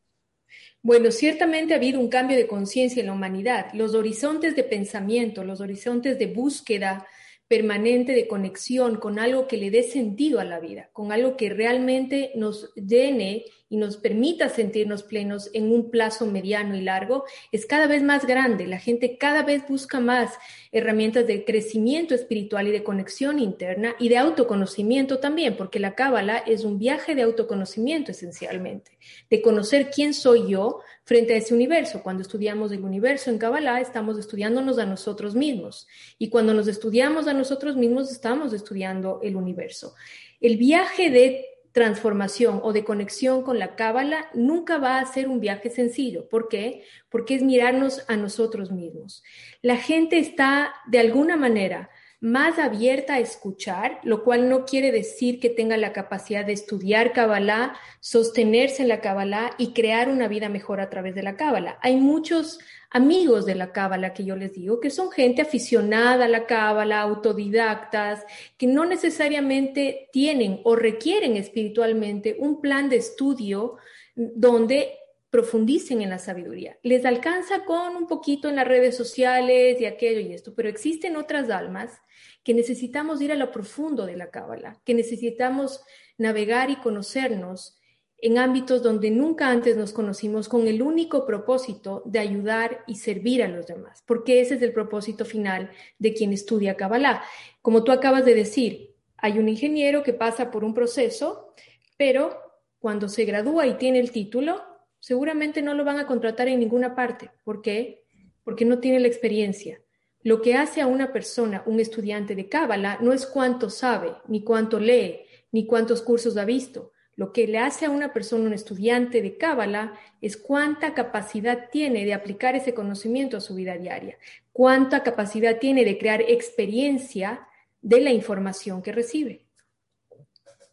Bueno, 0.82 1.10
ciertamente 1.10 1.72
ha 1.72 1.76
habido 1.76 2.00
un 2.00 2.08
cambio 2.08 2.36
de 2.36 2.46
conciencia 2.46 3.00
en 3.00 3.06
la 3.06 3.12
humanidad. 3.12 3.66
Los 3.74 3.94
horizontes 3.94 4.56
de 4.56 4.64
pensamiento, 4.64 5.44
los 5.44 5.60
horizontes 5.60 6.18
de 6.18 6.26
búsqueda 6.26 7.06
permanente 7.48 8.12
de 8.12 8.26
conexión 8.26 8.96
con 8.96 9.18
algo 9.18 9.46
que 9.46 9.56
le 9.56 9.70
dé 9.70 9.82
sentido 9.82 10.40
a 10.40 10.44
la 10.44 10.60
vida, 10.60 10.90
con 10.92 11.12
algo 11.12 11.36
que 11.36 11.50
realmente 11.50 12.32
nos 12.34 12.72
llene 12.74 13.44
y 13.74 13.76
nos 13.76 13.96
permita 13.96 14.48
sentirnos 14.50 15.02
plenos 15.02 15.50
en 15.52 15.72
un 15.72 15.90
plazo 15.90 16.26
mediano 16.26 16.76
y 16.76 16.80
largo, 16.80 17.24
es 17.50 17.66
cada 17.66 17.88
vez 17.88 18.04
más 18.04 18.24
grande. 18.24 18.68
La 18.68 18.78
gente 18.78 19.18
cada 19.18 19.42
vez 19.42 19.66
busca 19.68 19.98
más 19.98 20.32
herramientas 20.70 21.26
de 21.26 21.44
crecimiento 21.44 22.14
espiritual 22.14 22.68
y 22.68 22.70
de 22.70 22.84
conexión 22.84 23.40
interna 23.40 23.96
y 23.98 24.10
de 24.10 24.18
autoconocimiento 24.18 25.18
también, 25.18 25.56
porque 25.56 25.80
la 25.80 25.96
cábala 25.96 26.38
es 26.38 26.62
un 26.62 26.78
viaje 26.78 27.16
de 27.16 27.22
autoconocimiento 27.22 28.12
esencialmente, 28.12 28.96
de 29.28 29.42
conocer 29.42 29.90
quién 29.90 30.14
soy 30.14 30.48
yo 30.48 30.78
frente 31.02 31.34
a 31.34 31.38
ese 31.38 31.52
universo. 31.52 32.00
Cuando 32.04 32.22
estudiamos 32.22 32.70
el 32.70 32.84
universo 32.84 33.28
en 33.28 33.38
cábala, 33.38 33.80
estamos 33.80 34.20
estudiándonos 34.20 34.78
a 34.78 34.86
nosotros 34.86 35.34
mismos 35.34 35.88
y 36.16 36.28
cuando 36.28 36.54
nos 36.54 36.68
estudiamos 36.68 37.26
a 37.26 37.34
nosotros 37.34 37.74
mismos, 37.74 38.12
estamos 38.12 38.52
estudiando 38.52 39.18
el 39.24 39.34
universo. 39.34 39.96
El 40.40 40.58
viaje 40.58 41.10
de 41.10 41.53
transformación 41.74 42.60
o 42.62 42.72
de 42.72 42.84
conexión 42.84 43.42
con 43.42 43.58
la 43.58 43.74
cábala 43.74 44.28
nunca 44.32 44.78
va 44.78 45.00
a 45.00 45.06
ser 45.06 45.28
un 45.28 45.40
viaje 45.40 45.70
sencillo. 45.70 46.28
¿Por 46.28 46.48
qué? 46.48 46.84
Porque 47.10 47.34
es 47.34 47.42
mirarnos 47.42 48.04
a 48.06 48.16
nosotros 48.16 48.70
mismos. 48.70 49.24
La 49.60 49.76
gente 49.76 50.20
está 50.20 50.72
de 50.86 51.00
alguna 51.00 51.36
manera 51.36 51.90
más 52.20 52.60
abierta 52.60 53.14
a 53.14 53.18
escuchar, 53.18 53.98
lo 54.04 54.22
cual 54.22 54.48
no 54.48 54.64
quiere 54.64 54.92
decir 54.92 55.40
que 55.40 55.50
tenga 55.50 55.76
la 55.76 55.92
capacidad 55.92 56.46
de 56.46 56.52
estudiar 56.52 57.12
Kabbalah, 57.12 57.76
sostenerse 58.00 58.82
en 58.82 58.88
la 58.88 59.00
Kabbalah 59.00 59.50
y 59.58 59.74
crear 59.74 60.08
una 60.08 60.28
vida 60.28 60.48
mejor 60.48 60.80
a 60.80 60.88
través 60.88 61.16
de 61.16 61.24
la 61.24 61.36
Kabbalah. 61.36 61.76
Hay 61.82 61.96
muchos 61.96 62.60
amigos 62.94 63.44
de 63.44 63.56
la 63.56 63.72
cábala 63.72 64.14
que 64.14 64.24
yo 64.24 64.36
les 64.36 64.52
digo, 64.52 64.78
que 64.78 64.88
son 64.88 65.10
gente 65.10 65.42
aficionada 65.42 66.26
a 66.26 66.28
la 66.28 66.46
cábala, 66.46 67.00
autodidactas, 67.00 68.24
que 68.56 68.68
no 68.68 68.84
necesariamente 68.84 70.08
tienen 70.12 70.60
o 70.62 70.76
requieren 70.76 71.36
espiritualmente 71.36 72.36
un 72.38 72.60
plan 72.60 72.88
de 72.88 72.96
estudio 72.96 73.78
donde 74.14 74.96
profundicen 75.28 76.02
en 76.02 76.10
la 76.10 76.20
sabiduría. 76.20 76.78
Les 76.84 77.04
alcanza 77.04 77.64
con 77.64 77.96
un 77.96 78.06
poquito 78.06 78.48
en 78.48 78.54
las 78.54 78.68
redes 78.68 78.96
sociales 78.96 79.80
y 79.80 79.86
aquello 79.86 80.20
y 80.20 80.32
esto, 80.32 80.54
pero 80.54 80.68
existen 80.68 81.16
otras 81.16 81.50
almas 81.50 82.00
que 82.44 82.54
necesitamos 82.54 83.20
ir 83.20 83.32
a 83.32 83.36
lo 83.36 83.50
profundo 83.50 84.06
de 84.06 84.16
la 84.16 84.30
cábala, 84.30 84.80
que 84.84 84.94
necesitamos 84.94 85.82
navegar 86.16 86.70
y 86.70 86.76
conocernos 86.76 87.76
en 88.18 88.38
ámbitos 88.38 88.82
donde 88.82 89.10
nunca 89.10 89.50
antes 89.50 89.76
nos 89.76 89.92
conocimos 89.92 90.48
con 90.48 90.66
el 90.66 90.82
único 90.82 91.26
propósito 91.26 92.02
de 92.06 92.20
ayudar 92.20 92.84
y 92.86 92.96
servir 92.96 93.42
a 93.42 93.48
los 93.48 93.66
demás, 93.66 94.02
porque 94.06 94.40
ese 94.40 94.54
es 94.54 94.62
el 94.62 94.72
propósito 94.72 95.24
final 95.24 95.70
de 95.98 96.14
quien 96.14 96.32
estudia 96.32 96.76
Kabbalah. 96.76 97.22
Como 97.60 97.84
tú 97.84 97.92
acabas 97.92 98.24
de 98.24 98.34
decir, 98.34 98.94
hay 99.18 99.38
un 99.38 99.48
ingeniero 99.48 100.02
que 100.02 100.12
pasa 100.12 100.50
por 100.50 100.64
un 100.64 100.74
proceso, 100.74 101.54
pero 101.96 102.38
cuando 102.78 103.08
se 103.08 103.24
gradúa 103.24 103.66
y 103.66 103.74
tiene 103.74 104.00
el 104.00 104.10
título, 104.10 104.62
seguramente 105.00 105.60
no 105.60 105.74
lo 105.74 105.84
van 105.84 105.98
a 105.98 106.06
contratar 106.06 106.48
en 106.48 106.60
ninguna 106.60 106.94
parte. 106.94 107.30
¿Por 107.42 107.60
qué? 107.60 108.04
Porque 108.42 108.64
no 108.64 108.78
tiene 108.78 109.00
la 109.00 109.08
experiencia. 109.08 109.80
Lo 110.22 110.40
que 110.40 110.54
hace 110.54 110.80
a 110.80 110.86
una 110.86 111.12
persona, 111.12 111.62
un 111.66 111.80
estudiante 111.80 112.34
de 112.34 112.48
Kabbalah, 112.48 112.98
no 113.02 113.12
es 113.12 113.26
cuánto 113.26 113.68
sabe, 113.68 114.14
ni 114.28 114.42
cuánto 114.42 114.80
lee, 114.80 115.20
ni 115.52 115.66
cuántos 115.66 116.00
cursos 116.00 116.38
ha 116.38 116.46
visto 116.46 116.93
lo 117.16 117.32
que 117.32 117.46
le 117.46 117.58
hace 117.58 117.86
a 117.86 117.90
una 117.90 118.12
persona, 118.12 118.44
un 118.44 118.52
estudiante 118.52 119.22
de 119.22 119.36
Cábala, 119.36 119.98
es 120.20 120.36
cuánta 120.36 120.94
capacidad 120.94 121.70
tiene 121.70 122.04
de 122.04 122.14
aplicar 122.14 122.56
ese 122.56 122.74
conocimiento 122.74 123.36
a 123.36 123.40
su 123.40 123.54
vida 123.54 123.76
diaria, 123.76 124.18
cuánta 124.52 125.02
capacidad 125.02 125.58
tiene 125.58 125.84
de 125.84 125.98
crear 125.98 126.22
experiencia 126.22 127.46
de 127.80 128.00
la 128.00 128.10
información 128.10 128.82
que 128.82 128.92
recibe. 128.92 129.46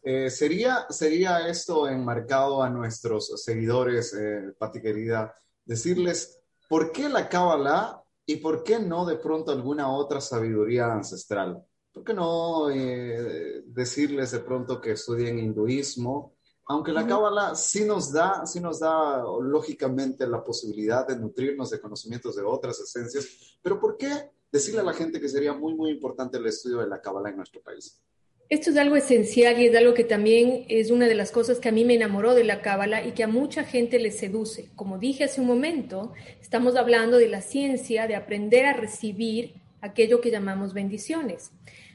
Eh, 0.02 0.30
¿sería, 0.30 0.86
¿Sería 0.90 1.46
esto 1.46 1.88
enmarcado 1.88 2.62
a 2.62 2.68
nuestros 2.68 3.44
seguidores, 3.44 4.12
eh, 4.14 4.52
Pati 4.58 4.80
querida, 4.80 5.34
decirles 5.64 6.40
por 6.68 6.90
qué 6.90 7.08
la 7.08 7.28
Cábala 7.28 8.02
y 8.26 8.36
por 8.36 8.64
qué 8.64 8.80
no 8.80 9.06
de 9.06 9.16
pronto 9.16 9.52
alguna 9.52 9.92
otra 9.92 10.20
sabiduría 10.20 10.92
ancestral? 10.92 11.64
¿Por 11.92 12.04
qué 12.04 12.14
no 12.14 12.70
eh, 12.70 13.62
decirles 13.66 14.30
de 14.32 14.40
pronto 14.40 14.80
que 14.80 14.92
estudien 14.92 15.38
hinduismo? 15.38 16.34
Aunque 16.66 16.92
la 16.92 17.06
cábala 17.06 17.54
sí 17.54 17.84
nos 17.84 18.12
da, 18.12 18.46
sí 18.46 18.60
nos 18.60 18.80
da 18.80 19.22
lógicamente 19.42 20.26
la 20.26 20.42
posibilidad 20.42 21.06
de 21.06 21.18
nutrirnos 21.18 21.70
de 21.70 21.80
conocimientos 21.80 22.36
de 22.36 22.42
otras 22.42 22.80
esencias, 22.80 23.58
pero 23.60 23.80
¿por 23.80 23.96
qué 23.96 24.30
decirle 24.50 24.80
a 24.80 24.84
la 24.84 24.92
gente 24.92 25.20
que 25.20 25.28
sería 25.28 25.52
muy, 25.52 25.74
muy 25.74 25.90
importante 25.90 26.38
el 26.38 26.46
estudio 26.46 26.78
de 26.78 26.86
la 26.86 27.00
cábala 27.00 27.30
en 27.30 27.36
nuestro 27.36 27.60
país? 27.62 28.00
Esto 28.48 28.70
es 28.70 28.76
algo 28.76 28.96
esencial 28.96 29.58
y 29.60 29.66
es 29.66 29.74
algo 29.74 29.94
que 29.94 30.04
también 30.04 30.66
es 30.68 30.90
una 30.90 31.08
de 31.08 31.14
las 31.14 31.30
cosas 31.30 31.58
que 31.58 31.70
a 31.70 31.72
mí 31.72 31.86
me 31.86 31.94
enamoró 31.94 32.34
de 32.34 32.44
la 32.44 32.60
cábala 32.60 33.02
y 33.06 33.12
que 33.12 33.24
a 33.24 33.28
mucha 33.28 33.64
gente 33.64 33.98
le 33.98 34.10
seduce. 34.10 34.70
Como 34.74 34.98
dije 34.98 35.24
hace 35.24 35.40
un 35.40 35.46
momento, 35.46 36.12
estamos 36.38 36.76
hablando 36.76 37.16
de 37.16 37.28
la 37.28 37.40
ciencia 37.40 38.06
de 38.06 38.14
aprender 38.14 38.66
a 38.66 38.74
recibir 38.74 39.61
aquello 39.82 40.22
que 40.22 40.30
llamamos 40.30 40.72
bendiciones. 40.72 41.52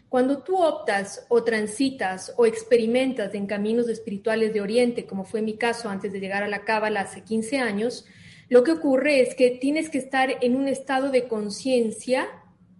Cuando 0.09 0.43
tú 0.43 0.57
optas 0.61 1.25
o 1.27 1.43
transitas 1.43 2.33
o 2.37 2.45
experimentas 2.45 3.33
en 3.33 3.47
caminos 3.47 3.89
espirituales 3.89 4.53
de 4.53 4.61
Oriente, 4.61 5.05
como 5.05 5.25
fue 5.25 5.41
mi 5.41 5.57
caso 5.57 5.89
antes 5.89 6.13
de 6.13 6.19
llegar 6.19 6.43
a 6.43 6.47
la 6.47 6.63
Cábala 6.63 7.01
hace 7.01 7.23
15 7.23 7.57
años, 7.57 8.05
lo 8.49 8.63
que 8.63 8.71
ocurre 8.71 9.19
es 9.19 9.35
que 9.35 9.51
tienes 9.51 9.89
que 9.89 9.97
estar 9.97 10.37
en 10.41 10.55
un 10.55 10.69
estado 10.69 11.09
de 11.09 11.27
conciencia 11.27 12.29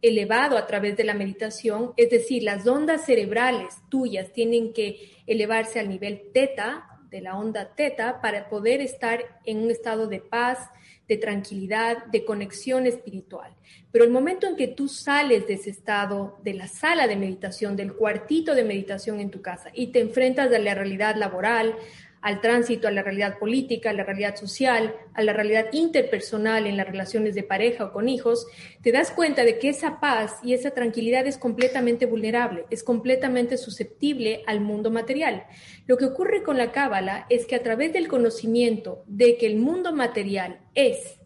elevado 0.02 0.58
a 0.58 0.68
través 0.68 0.96
de 0.96 1.04
la 1.04 1.14
meditación, 1.14 1.92
es 1.98 2.10
decir, 2.10 2.44
las 2.44 2.66
ondas 2.66 3.06
cerebrales 3.06 3.76
tuyas 3.90 4.32
tienen 4.32 4.72
que 4.72 5.12
elevarse 5.26 5.80
al 5.80 5.90
nivel 5.90 6.32
teta, 6.34 6.86
de 7.10 7.22
la 7.22 7.38
onda 7.38 7.74
teta, 7.76 8.22
para 8.22 8.48
poder 8.48 8.82
estar 8.82 9.40
en 9.46 9.60
un 9.60 9.72
estado 9.72 10.08
de 10.08 10.20
paz, 10.20 10.60
de 11.08 11.18
tranquilidad, 11.18 12.06
de 12.08 12.26
conexión 12.26 12.86
espiritual. 12.86 13.56
Pero 13.92 14.04
el 14.04 14.12
momento 14.12 14.48
en 14.48 14.56
que 14.56 14.68
tú 14.68 14.88
sales 14.88 15.48
de 15.48 15.54
ese 15.54 15.70
estado, 15.70 16.38
de 16.44 16.54
la 16.54 16.68
sala 16.68 17.08
de 17.08 17.16
meditación, 17.16 17.76
del 17.76 17.94
cuartito 17.94 18.54
de 18.54 18.64
meditación 18.64 19.20
en 19.20 19.32
tu 19.32 19.42
casa 19.42 19.70
y 19.74 19.88
te 19.88 20.02
enfrentas 20.02 20.52
a 20.54 20.60
la 20.60 20.76
realidad 20.76 21.16
laboral, 21.16 21.76
al 22.22 22.42
tránsito, 22.42 22.88
a 22.88 22.92
la 22.92 23.04
realidad 23.04 23.38
política, 23.38 23.90
a 23.90 23.94
la 23.94 24.04
realidad 24.04 24.36
social, 24.36 24.96
a 25.14 25.22
la 25.22 25.34
realidad 25.34 25.68
interpersonal 25.72 26.68
en 26.68 26.78
las 26.78 26.88
relaciones 26.88 27.36
de 27.36 27.44
pareja 27.44 27.86
o 27.86 27.92
con 27.92 28.10
hijos, 28.10 28.48
te 28.82 28.92
das 28.92 29.12
cuenta 29.12 29.44
de 29.44 29.60
que 29.60 29.70
esa 29.70 30.00
paz 30.00 30.40
y 30.44 30.54
esa 30.54 30.72
tranquilidad 30.72 31.28
es 31.28 31.38
completamente 31.38 32.06
vulnerable, 32.06 32.66
es 32.70 32.84
completamente 32.84 33.58
susceptible 33.58 34.44
al 34.48 34.62
mundo 34.62 34.92
material. 34.92 35.46
Lo 35.86 35.98
que 35.98 36.06
ocurre 36.06 36.44
con 36.44 36.58
la 36.58 36.72
cábala 36.72 37.26
es 37.30 37.46
que 37.46 37.56
a 37.56 37.64
través 37.64 37.94
del 37.94 38.08
conocimiento 38.08 39.04
de 39.08 39.38
que 39.38 39.46
el 39.46 39.58
mundo 39.58 39.94
material 39.94 40.60
es 40.74 41.18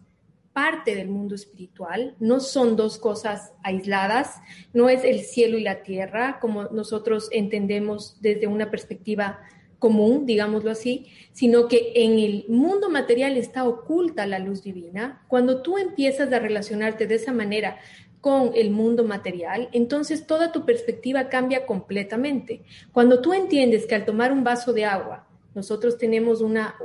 parte 0.53 0.95
del 0.95 1.07
mundo 1.07 1.35
espiritual, 1.35 2.15
no 2.19 2.39
son 2.41 2.75
dos 2.75 2.97
cosas 2.97 3.53
aisladas, 3.63 4.41
no 4.73 4.89
es 4.89 5.03
el 5.03 5.21
cielo 5.21 5.57
y 5.57 5.61
la 5.61 5.81
tierra 5.81 6.39
como 6.41 6.65
nosotros 6.65 7.29
entendemos 7.31 8.17
desde 8.21 8.47
una 8.47 8.69
perspectiva 8.69 9.39
común, 9.81 10.27
digámoslo 10.27 10.69
así, 10.69 11.07
sino 11.33 11.67
que 11.67 11.91
en 11.95 12.19
el 12.19 12.45
mundo 12.47 12.87
material 12.91 13.35
está 13.35 13.67
oculta 13.67 14.27
la 14.27 14.37
luz 14.37 14.61
divina. 14.61 15.25
Cuando 15.27 15.63
tú 15.63 15.79
empiezas 15.79 16.31
a 16.31 16.37
relacionarte 16.37 17.07
de 17.07 17.15
esa 17.15 17.33
manera 17.33 17.79
con 18.21 18.51
el 18.53 18.69
mundo 18.69 19.03
material, 19.05 19.69
entonces 19.71 20.27
toda 20.27 20.51
tu 20.51 20.65
perspectiva 20.65 21.29
cambia 21.29 21.65
completamente. 21.65 22.61
Cuando 22.93 23.23
tú 23.23 23.33
entiendes 23.33 23.87
que 23.87 23.95
al 23.95 24.05
tomar 24.05 24.31
un 24.31 24.43
vaso 24.43 24.71
de 24.71 24.85
agua, 24.85 25.27
nosotros 25.55 25.97
tenemos 25.97 26.41
una, 26.41 26.75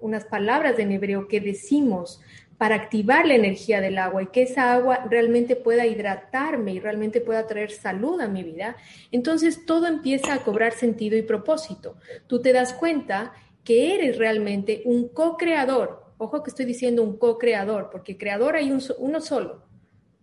unas 0.00 0.24
palabras 0.24 0.76
en 0.80 0.90
hebreo 0.90 1.28
que 1.28 1.40
decimos 1.40 2.20
para 2.58 2.74
activar 2.74 3.24
la 3.24 3.36
energía 3.36 3.80
del 3.80 3.98
agua 3.98 4.24
y 4.24 4.26
que 4.26 4.42
esa 4.42 4.74
agua 4.74 5.06
realmente 5.08 5.54
pueda 5.54 5.86
hidratarme 5.86 6.74
y 6.74 6.80
realmente 6.80 7.20
pueda 7.20 7.46
traer 7.46 7.70
salud 7.70 8.20
a 8.20 8.26
mi 8.26 8.42
vida, 8.42 8.76
entonces 9.12 9.64
todo 9.64 9.86
empieza 9.86 10.34
a 10.34 10.40
cobrar 10.40 10.72
sentido 10.72 11.16
y 11.16 11.22
propósito. 11.22 11.96
Tú 12.26 12.42
te 12.42 12.52
das 12.52 12.72
cuenta 12.72 13.32
que 13.62 13.94
eres 13.94 14.18
realmente 14.18 14.82
un 14.84 15.08
co-creador. 15.08 16.04
Ojo 16.18 16.42
que 16.42 16.50
estoy 16.50 16.66
diciendo 16.66 17.04
un 17.04 17.16
co-creador, 17.16 17.90
porque 17.92 18.18
creador 18.18 18.56
hay 18.56 18.72
uno 18.98 19.20
solo. 19.20 19.62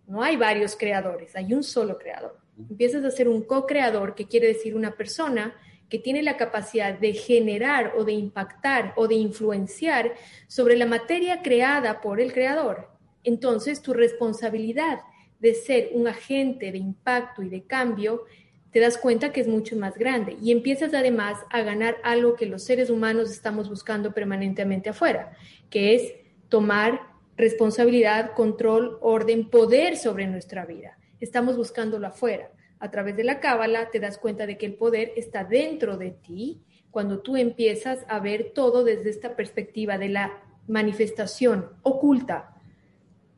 No 0.06 0.22
hay 0.22 0.36
varios 0.36 0.76
creadores, 0.76 1.36
hay 1.38 1.54
un 1.54 1.64
solo 1.64 1.98
creador. 1.98 2.38
Empiezas 2.70 3.06
a 3.06 3.12
ser 3.12 3.30
un 3.30 3.44
co-creador, 3.44 4.14
que 4.14 4.28
quiere 4.28 4.48
decir 4.48 4.76
una 4.76 4.92
persona 4.92 5.56
que 5.90 6.00
tiene 6.00 6.24
la 6.24 6.38
capacidad 6.38 6.98
de 6.98 7.14
generar 7.14 7.94
o 7.98 8.04
de 8.04 8.14
impactar 8.14 8.94
o 8.96 9.08
de 9.08 9.16
influenciar 9.16 10.14
sobre 10.48 10.76
la 10.78 10.86
materia 10.86 11.42
creada 11.42 12.02
por 12.02 12.20
el 12.20 12.34
creador. 12.34 12.90
Entonces, 13.24 13.82
tu 13.82 13.94
responsabilidad 13.94 15.00
de 15.40 15.54
ser 15.54 15.90
un 15.94 16.08
agente 16.08 16.72
de 16.72 16.78
impacto 16.78 17.44
y 17.44 17.50
de 17.50 17.64
cambio, 17.64 18.24
te 18.72 18.80
das 18.80 18.98
cuenta 18.98 19.32
que 19.32 19.42
es 19.42 19.48
mucho 19.48 19.76
más 19.76 19.98
grande 19.98 20.38
y 20.42 20.52
empiezas 20.52 20.94
además 20.94 21.38
a 21.50 21.62
ganar 21.62 21.98
algo 22.04 22.36
que 22.36 22.46
los 22.46 22.64
seres 22.64 22.90
humanos 22.90 23.32
estamos 23.32 23.70
buscando 23.70 24.14
permanentemente 24.14 24.90
afuera, 24.90 25.32
que 25.70 25.96
es 25.96 26.14
tomar 26.50 27.02
responsabilidad, 27.38 28.34
control, 28.34 28.98
orden, 29.02 29.50
poder 29.50 29.98
sobre 29.98 30.28
nuestra 30.28 30.66
vida. 30.66 30.98
Estamos 31.20 31.58
buscándolo 31.58 32.08
afuera 32.08 32.52
a 32.80 32.92
través 32.92 33.16
de 33.16 33.24
la 33.24 33.40
cábala 33.40 33.90
te 33.92 34.00
das 34.00 34.18
cuenta 34.18 34.46
de 34.46 34.58
que 34.58 34.66
el 34.66 34.76
poder 34.76 35.14
está 35.16 35.44
dentro 35.44 35.98
de 35.98 36.12
ti 36.12 36.62
cuando 36.92 37.20
tú 37.20 37.36
empiezas 37.36 38.06
a 38.08 38.20
ver 38.20 38.52
todo 38.54 38.84
desde 38.84 39.10
esta 39.10 39.36
perspectiva 39.36 39.98
de 39.98 40.10
la 40.10 40.42
manifestación 40.68 41.70
oculta 41.84 42.56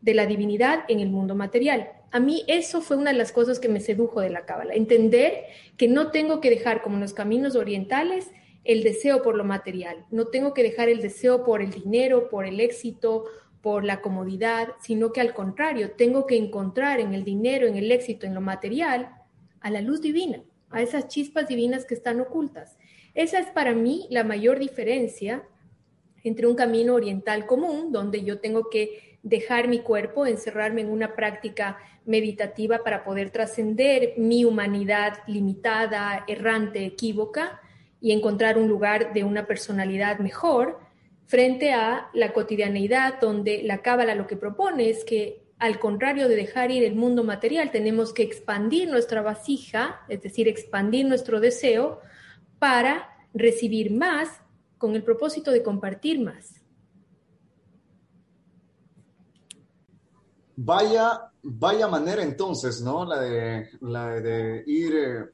de 0.01 0.13
la 0.13 0.25
divinidad 0.25 0.85
en 0.87 0.99
el 0.99 1.09
mundo 1.09 1.35
material. 1.35 1.89
A 2.11 2.19
mí 2.19 2.43
eso 2.47 2.81
fue 2.81 2.97
una 2.97 3.11
de 3.11 3.17
las 3.17 3.31
cosas 3.31 3.59
que 3.59 3.67
me 3.67 3.79
sedujo 3.79 4.21
de 4.21 4.29
la 4.29 4.45
cábala, 4.45 4.73
entender 4.73 5.45
que 5.75 5.87
no 5.87 6.11
tengo 6.11 6.39
que 6.39 6.49
dejar 6.49 6.81
como 6.81 6.95
en 6.95 7.01
los 7.01 7.13
caminos 7.13 7.55
orientales 7.55 8.31
el 8.63 8.83
deseo 8.83 9.23
por 9.23 9.35
lo 9.35 9.43
material, 9.43 10.05
no 10.11 10.27
tengo 10.27 10.53
que 10.53 10.63
dejar 10.63 10.89
el 10.89 11.01
deseo 11.01 11.43
por 11.43 11.61
el 11.61 11.71
dinero, 11.71 12.29
por 12.29 12.45
el 12.45 12.59
éxito, 12.59 13.25
por 13.61 13.83
la 13.83 14.01
comodidad, 14.01 14.69
sino 14.81 15.11
que 15.11 15.21
al 15.21 15.33
contrario, 15.33 15.91
tengo 15.91 16.25
que 16.25 16.37
encontrar 16.37 16.99
en 16.99 17.13
el 17.13 17.23
dinero, 17.23 17.67
en 17.67 17.75
el 17.75 17.91
éxito, 17.91 18.25
en 18.25 18.33
lo 18.33 18.41
material, 18.41 19.16
a 19.67 19.69
la 19.69 19.81
luz 19.81 20.01
divina, 20.01 20.41
a 20.69 20.81
esas 20.81 21.09
chispas 21.09 21.47
divinas 21.47 21.83
que 21.83 21.93
están 21.93 22.21
ocultas. 22.21 22.77
Esa 23.13 23.39
es 23.39 23.47
para 23.47 23.73
mí 23.73 24.07
la 24.09 24.23
mayor 24.23 24.59
diferencia 24.59 25.43
entre 26.23 26.47
un 26.47 26.55
camino 26.55 26.95
oriental 26.95 27.45
común, 27.45 27.91
donde 27.91 28.23
yo 28.23 28.39
tengo 28.39 28.69
que 28.69 29.17
dejar 29.23 29.67
mi 29.67 29.79
cuerpo, 29.79 30.25
encerrarme 30.25 30.81
en 30.81 30.89
una 30.89 31.15
práctica 31.15 31.77
meditativa 32.05 32.81
para 32.81 33.03
poder 33.03 33.29
trascender 33.29 34.13
mi 34.15 34.45
humanidad 34.45 35.19
limitada, 35.27 36.23
errante, 36.29 36.85
equívoca 36.85 37.59
y 37.99 38.13
encontrar 38.13 38.57
un 38.57 38.69
lugar 38.69 39.11
de 39.13 39.25
una 39.25 39.47
personalidad 39.47 40.19
mejor, 40.19 40.79
frente 41.25 41.73
a 41.73 42.09
la 42.13 42.31
cotidianeidad 42.31 43.19
donde 43.19 43.63
la 43.63 43.81
cábala 43.81 44.15
lo 44.15 44.27
que 44.27 44.37
propone 44.37 44.89
es 44.89 45.03
que 45.03 45.46
al 45.59 45.79
contrario 45.79 46.27
de 46.27 46.35
dejar 46.35 46.71
ir 46.71 46.83
el 46.83 46.95
mundo 46.95 47.23
material, 47.23 47.71
tenemos 47.71 48.13
que 48.13 48.23
expandir 48.23 48.89
nuestra 48.89 49.21
vasija, 49.21 50.01
es 50.07 50.21
decir, 50.21 50.47
expandir 50.47 51.05
nuestro 51.05 51.39
deseo 51.39 52.01
para 52.59 53.09
recibir 53.33 53.91
más 53.91 54.29
con 54.77 54.95
el 54.95 55.03
propósito 55.03 55.51
de 55.51 55.63
compartir 55.63 56.21
más. 56.21 56.61
Vaya, 60.55 61.31
vaya 61.43 61.87
manera 61.87 62.23
entonces, 62.23 62.81
¿no? 62.81 63.05
La 63.05 63.21
de, 63.21 63.69
la 63.81 64.09
de 64.19 64.63
ir 64.65 64.95
eh, 64.95 65.25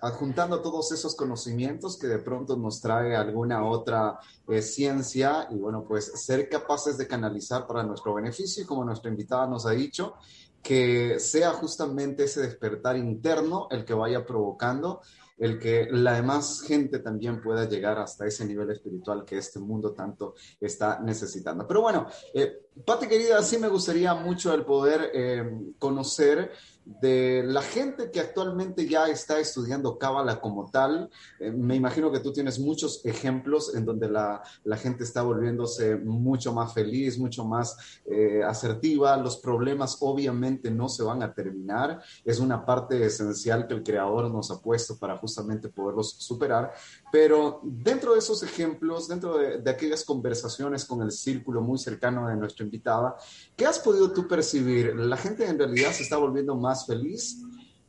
adjuntando 0.00 0.60
todos 0.60 0.92
esos 0.92 1.14
conocimientos 1.14 1.98
que 1.98 2.06
de 2.06 2.18
pronto 2.18 2.56
nos 2.56 2.80
trae 2.80 3.14
alguna 3.14 3.64
otra 3.64 4.18
eh, 4.48 4.62
ciencia 4.62 5.48
y 5.50 5.56
bueno, 5.56 5.84
pues 5.86 6.12
ser 6.24 6.48
capaces 6.48 6.98
de 6.98 7.06
canalizar 7.06 7.66
para 7.66 7.82
nuestro 7.82 8.14
beneficio 8.14 8.62
y 8.62 8.66
como 8.66 8.84
nuestra 8.84 9.10
invitada 9.10 9.46
nos 9.46 9.66
ha 9.66 9.70
dicho, 9.70 10.14
que 10.62 11.18
sea 11.18 11.52
justamente 11.52 12.24
ese 12.24 12.42
despertar 12.42 12.96
interno 12.96 13.68
el 13.70 13.84
que 13.84 13.94
vaya 13.94 14.26
provocando 14.26 15.00
el 15.40 15.58
que 15.58 15.88
la 15.90 16.12
demás 16.12 16.60
gente 16.60 16.98
también 16.98 17.40
pueda 17.40 17.66
llegar 17.66 17.98
hasta 17.98 18.26
ese 18.26 18.44
nivel 18.44 18.70
espiritual 18.70 19.24
que 19.24 19.38
este 19.38 19.58
mundo 19.58 19.92
tanto 19.94 20.34
está 20.60 21.00
necesitando. 21.00 21.66
Pero 21.66 21.80
bueno, 21.80 22.06
eh, 22.34 22.68
Pati 22.84 23.08
querida, 23.08 23.42
sí 23.42 23.56
me 23.56 23.68
gustaría 23.68 24.12
mucho 24.14 24.52
el 24.52 24.66
poder 24.66 25.10
eh, 25.14 25.50
conocer 25.78 26.52
de 26.84 27.42
la 27.44 27.62
gente 27.62 28.10
que 28.10 28.20
actualmente 28.20 28.88
ya 28.88 29.06
está 29.06 29.38
estudiando 29.38 29.98
Cábala 29.98 30.40
como 30.40 30.70
tal. 30.70 31.10
Eh, 31.38 31.50
me 31.50 31.76
imagino 31.76 32.10
que 32.10 32.20
tú 32.20 32.32
tienes 32.32 32.58
muchos 32.58 33.04
ejemplos 33.04 33.74
en 33.74 33.84
donde 33.84 34.08
la, 34.08 34.42
gente 34.76 35.04
está 35.04 35.22
volviéndose 35.22 35.96
mucho 35.96 36.52
más 36.52 36.72
feliz, 36.72 37.18
mucho 37.18 37.44
más 37.44 38.00
eh, 38.06 38.42
asertiva. 38.42 39.16
Los 39.18 39.36
problemas 39.36 39.98
obviamente 40.00 40.70
no 40.70 40.88
se 40.88 41.02
van 41.02 41.22
a 41.22 41.34
terminar. 41.34 42.02
Es 42.24 42.40
una 42.40 42.64
parte 42.64 43.04
esencial 43.04 43.66
que 43.66 43.74
el 43.74 43.82
creador 43.82 44.30
nos 44.30 44.50
ha 44.50 44.60
puesto 44.60 44.98
para 44.98 45.18
justamente 45.18 45.68
poderlos 45.68 46.16
superar. 46.18 46.72
Pero 47.12 47.60
dentro 47.62 48.14
de 48.14 48.20
esos 48.20 48.42
ejemplos, 48.42 49.06
dentro 49.06 49.36
de, 49.36 49.58
de 49.58 49.70
aquellas 49.70 50.04
conversaciones 50.04 50.84
con 50.86 51.02
el 51.02 51.12
círculo 51.12 51.60
muy 51.60 51.78
cercano 51.78 52.26
de 52.28 52.36
nuestra 52.36 52.64
invitada, 52.64 53.16
¿qué 53.54 53.66
has 53.66 53.78
podido 53.78 54.10
tú 54.12 54.26
percibir? 54.26 54.96
¿La 54.96 55.16
gente 55.16 55.46
en 55.46 55.58
realidad 55.58 55.92
se 55.92 56.04
está 56.04 56.16
volviendo 56.16 56.56
más 56.56 56.69
feliz? 56.86 57.42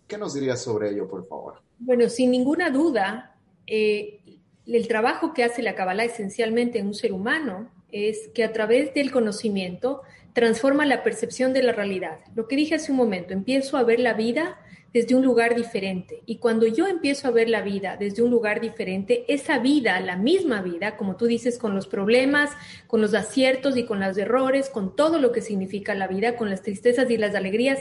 ¿Qué 0.08 0.18
nos 0.18 0.34
dirías 0.34 0.62
sobre 0.62 0.90
ello, 0.90 1.08
por 1.08 1.28
favor? 1.28 1.62
Bueno, 1.80 2.10
sin 2.10 2.32
ninguna 2.32 2.70
duda, 2.70 3.36
eh, 3.66 4.20
el 4.66 4.88
trabajo 4.88 5.34
que 5.34 5.44
hace 5.44 5.62
la 5.62 5.76
Kabbalah 5.76 6.06
esencialmente 6.06 6.80
en 6.80 6.88
un 6.88 6.94
ser 6.94 7.14
humano 7.14 7.70
es 7.92 8.30
que 8.34 8.44
a 8.44 8.54
través 8.54 8.94
del 8.94 9.12
conocimiento 9.12 10.02
transforma 10.34 10.86
la 10.86 11.04
percepción 11.04 11.54
de 11.54 11.64
la 11.64 11.74
realidad. 11.74 12.20
Lo 12.36 12.48
que 12.48 12.56
dije 12.56 12.76
hace 12.76 12.92
un 12.92 12.98
momento, 12.98 13.34
empiezo 13.34 13.78
a 13.78 13.84
ver 13.84 14.00
la 14.00 14.14
vida 14.14 14.58
desde 14.94 15.16
un 15.16 15.24
lugar 15.24 15.56
diferente. 15.56 16.22
Y 16.26 16.38
cuando 16.38 16.68
yo 16.68 16.88
empiezo 16.88 17.28
a 17.28 17.32
ver 17.32 17.50
la 17.50 17.62
vida 17.62 17.96
desde 17.98 18.24
un 18.24 18.30
lugar 18.30 18.60
diferente, 18.60 19.26
esa 19.28 19.60
vida, 19.60 20.00
la 20.02 20.18
misma 20.18 20.62
vida, 20.62 20.98
como 20.98 21.16
tú 21.16 21.28
dices, 21.28 21.58
con 21.58 21.76
los 21.76 21.88
problemas, 21.88 22.52
con 22.88 23.02
los 23.02 23.14
aciertos 23.14 23.78
y 23.78 23.86
con 23.86 24.00
los 24.02 24.18
errores, 24.18 24.70
con 24.70 24.96
todo 24.96 25.20
lo 25.20 25.32
que 25.32 25.42
significa 25.42 25.96
la 25.96 26.08
vida, 26.08 26.36
con 26.36 26.50
las 26.50 26.62
tristezas 26.62 27.10
y 27.10 27.18
las 27.18 27.36
alegrías, 27.36 27.80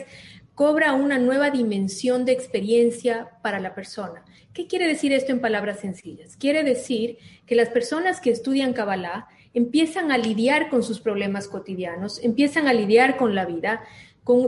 cobra 0.60 0.92
una 0.92 1.16
nueva 1.16 1.48
dimensión 1.48 2.26
de 2.26 2.32
experiencia 2.32 3.30
para 3.42 3.60
la 3.60 3.74
persona. 3.74 4.26
¿Qué 4.52 4.66
quiere 4.66 4.86
decir 4.86 5.10
esto 5.10 5.32
en 5.32 5.40
palabras 5.40 5.80
sencillas? 5.80 6.36
Quiere 6.36 6.62
decir 6.64 7.16
que 7.46 7.54
las 7.54 7.70
personas 7.70 8.20
que 8.20 8.28
estudian 8.28 8.74
Kabbalah 8.74 9.26
empiezan 9.54 10.12
a 10.12 10.18
lidiar 10.18 10.68
con 10.68 10.82
sus 10.82 11.00
problemas 11.00 11.48
cotidianos, 11.48 12.22
empiezan 12.22 12.68
a 12.68 12.74
lidiar 12.74 13.16
con 13.16 13.34
la 13.34 13.46
vida 13.46 13.84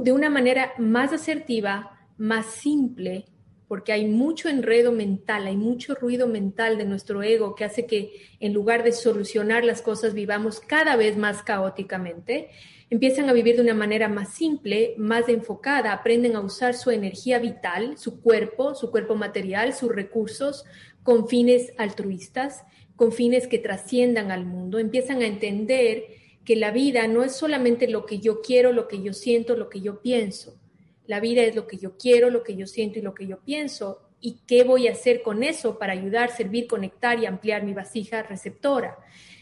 de 0.03 0.13
una 0.13 0.29
manera 0.29 0.75
más 0.77 1.15
asertiva, 1.15 1.99
más 2.19 2.45
simple, 2.45 3.25
porque 3.67 3.93
hay 3.93 4.05
mucho 4.05 4.51
enredo 4.51 4.93
mental, 4.93 5.47
hay 5.47 5.57
mucho 5.57 5.95
ruido 5.95 6.29
mental 6.29 6.77
de 6.77 6.85
nuestro 6.85 7.23
ego 7.23 7.55
que 7.55 7.65
hace 7.65 7.87
que 7.87 8.13
en 8.39 8.53
lugar 8.53 8.83
de 8.83 8.93
solucionar 8.93 9.65
las 9.65 9.81
cosas 9.81 10.13
vivamos 10.13 10.61
cada 10.61 10.95
vez 10.97 11.17
más 11.17 11.43
caóticamente, 11.43 12.51
empiezan 12.93 13.31
a 13.31 13.33
vivir 13.33 13.57
de 13.57 13.63
una 13.63 13.73
manera 13.73 14.07
más 14.07 14.35
simple, 14.35 14.95
más 14.99 15.31
enfocada, 15.31 15.95
aprenden 15.95 16.37
a 16.37 16.41
usar 16.41 16.75
su 16.75 16.91
energía 16.91 17.39
vital, 17.39 17.97
su 17.97 18.21
cuerpo, 18.21 18.75
su 18.75 18.91
cuerpo 18.91 19.15
material, 19.15 19.73
sus 19.73 19.91
recursos 19.91 20.67
con 21.03 21.27
fines 21.27 21.73
altruistas, 21.79 22.65
con 22.95 23.11
fines 23.11 23.47
que 23.47 23.59
trasciendan 23.59 24.31
al 24.31 24.45
mundo, 24.45 24.79
empiezan 24.79 25.23
a 25.23 25.27
entender 25.27 26.05
que 26.45 26.55
la 26.55 26.71
vida 26.71 27.09
no 27.09 27.25
es 27.25 27.35
solamente 27.35 27.89
lo 27.89 28.05
que 28.05 28.19
yo 28.19 28.43
quiero, 28.43 28.73
lo 28.73 28.89
que 28.89 29.03
yo 29.03 29.15
siento, 29.15 29.57
lo 29.57 29.71
que 29.71 29.81
yo 29.81 30.03
pienso, 30.03 30.61
la 31.07 31.19
vida 31.19 31.41
es 31.45 31.57
lo 31.57 31.67
que 31.67 31.79
yo 31.79 31.97
quiero, 31.97 32.29
lo 32.29 32.43
que 32.43 32.57
yo 32.57 32.67
siento 32.67 32.99
y 32.99 33.03
lo 33.03 33.15
que 33.15 33.27
yo 33.27 33.41
pienso. 33.41 34.03
¿Y 34.21 34.43
qué 34.47 34.65
voy 34.65 34.89
a 34.89 34.93
hacer 34.93 35.23
con 35.23 35.43
eso 35.43 35.79
para 35.79 35.95
ayudar, 35.95 36.31
servir, 36.31 36.67
conectar 36.67 37.19
y 37.19 37.25
ampliar 37.25 37.65
mi 37.65 37.73
vasija 37.73 38.23
receptora? 38.23 38.99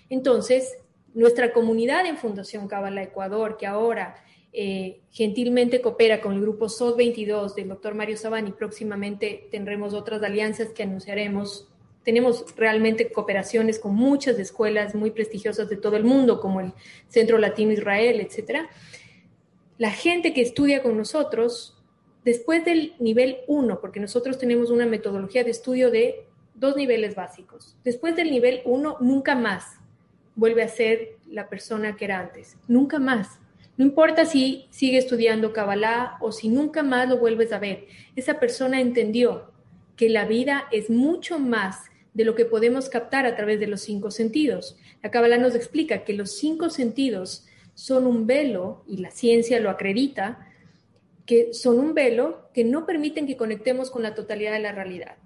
Entonces, 0.09 0.79
nuestra 1.15 1.53
comunidad 1.53 2.07
en 2.07 2.17
Fundación 2.17 2.69
Cabala 2.69 3.03
Ecuador, 3.03 3.57
que 3.57 3.67
ahora 3.67 4.17
eh, 4.53 5.01
gentilmente 5.11 5.81
coopera 5.81 6.21
con 6.21 6.35
el 6.35 6.41
grupo 6.41 6.69
SOD 6.69 6.97
22 6.97 7.55
del 7.55 7.69
doctor 7.69 7.95
Mario 7.95 8.17
Sabani, 8.17 8.53
próximamente 8.53 9.49
tendremos 9.51 9.95
otras 9.95 10.23
alianzas 10.23 10.69
que 10.69 10.83
anunciaremos. 10.83 11.69
Tenemos 12.05 12.45
realmente 12.57 13.13
cooperaciones 13.13 13.79
con 13.79 13.95
muchas 13.95 14.39
escuelas 14.39 14.95
muy 14.95 15.11
prestigiosas 15.11 15.69
de 15.69 15.77
todo 15.77 15.97
el 15.97 16.05
mundo, 16.05 16.41
como 16.41 16.61
el 16.61 16.73
Centro 17.09 17.39
Latino 17.39 17.73
Israel, 17.73 18.21
etcétera 18.21 18.71
la 19.81 19.91
gente 19.91 20.35
que 20.35 20.43
estudia 20.43 20.83
con 20.83 20.99
nosotros, 20.99 21.75
después 22.23 22.67
del 22.67 22.93
nivel 22.99 23.39
1, 23.47 23.81
porque 23.81 23.99
nosotros 23.99 24.37
tenemos 24.37 24.69
una 24.69 24.85
metodología 24.85 25.43
de 25.43 25.53
estudio 25.53 25.91
de 25.91 26.27
dos 26.55 26.77
niveles 26.77 27.15
básicos, 27.15 27.79
después 27.83 28.15
del 28.15 28.31
nivel 28.31 28.61
1 28.67 28.99
nunca 29.01 29.35
más 29.35 29.80
vuelve 30.35 30.63
a 30.63 30.69
ser 30.69 31.17
la 31.29 31.49
persona 31.49 31.97
que 31.97 32.05
era 32.07 32.21
antes, 32.21 32.57
nunca 32.69 32.99
más. 32.99 33.39
No 33.77 33.85
importa 33.85 34.27
si 34.27 34.67
sigue 34.71 34.99
estudiando 34.99 35.53
Kabbalah 35.53 36.19
o 36.21 36.33
si 36.33 36.49
nunca 36.49 36.83
más 36.83 37.09
lo 37.09 37.19
vuelves 37.19 37.53
a 37.53 37.59
ver, 37.59 37.87
esa 38.17 38.39
persona 38.39 38.81
entendió 38.81 39.53
que 39.97 40.09
la 40.09 40.25
vida 40.25 40.67
es 40.71 40.91
mucho 40.91 41.39
más 41.39 41.85
de 42.15 42.25
lo 42.25 42.35
que 42.35 42.45
podemos 42.45 42.89
captar 42.89 43.27
a 43.27 43.37
través 43.37 43.61
de 43.61 43.67
los 43.67 43.81
cinco 43.81 44.11
sentidos. 44.11 44.77
La 45.03 45.11
Kabbalah 45.11 45.39
nos 45.39 45.55
explica 45.55 46.05
que 46.05 46.13
los 46.13 46.33
cinco 46.33 46.71
sentidos 46.71 47.47
son 47.75 48.07
un 48.07 48.27
velo, 48.27 48.85
y 48.87 48.99
la 48.99 49.11
ciencia 49.11 49.61
lo 49.61 49.71
acredita, 49.71 50.47
que 51.25 51.55
son 51.55 51.79
un 51.79 51.95
velo 51.95 52.51
que 52.53 52.65
no 52.65 52.85
permiten 52.85 53.27
que 53.27 53.37
conectemos 53.37 53.91
con 53.91 54.03
la 54.03 54.15
totalidad 54.15 54.53
de 54.53 54.59
la 54.59 54.73
realidad. 54.73 55.17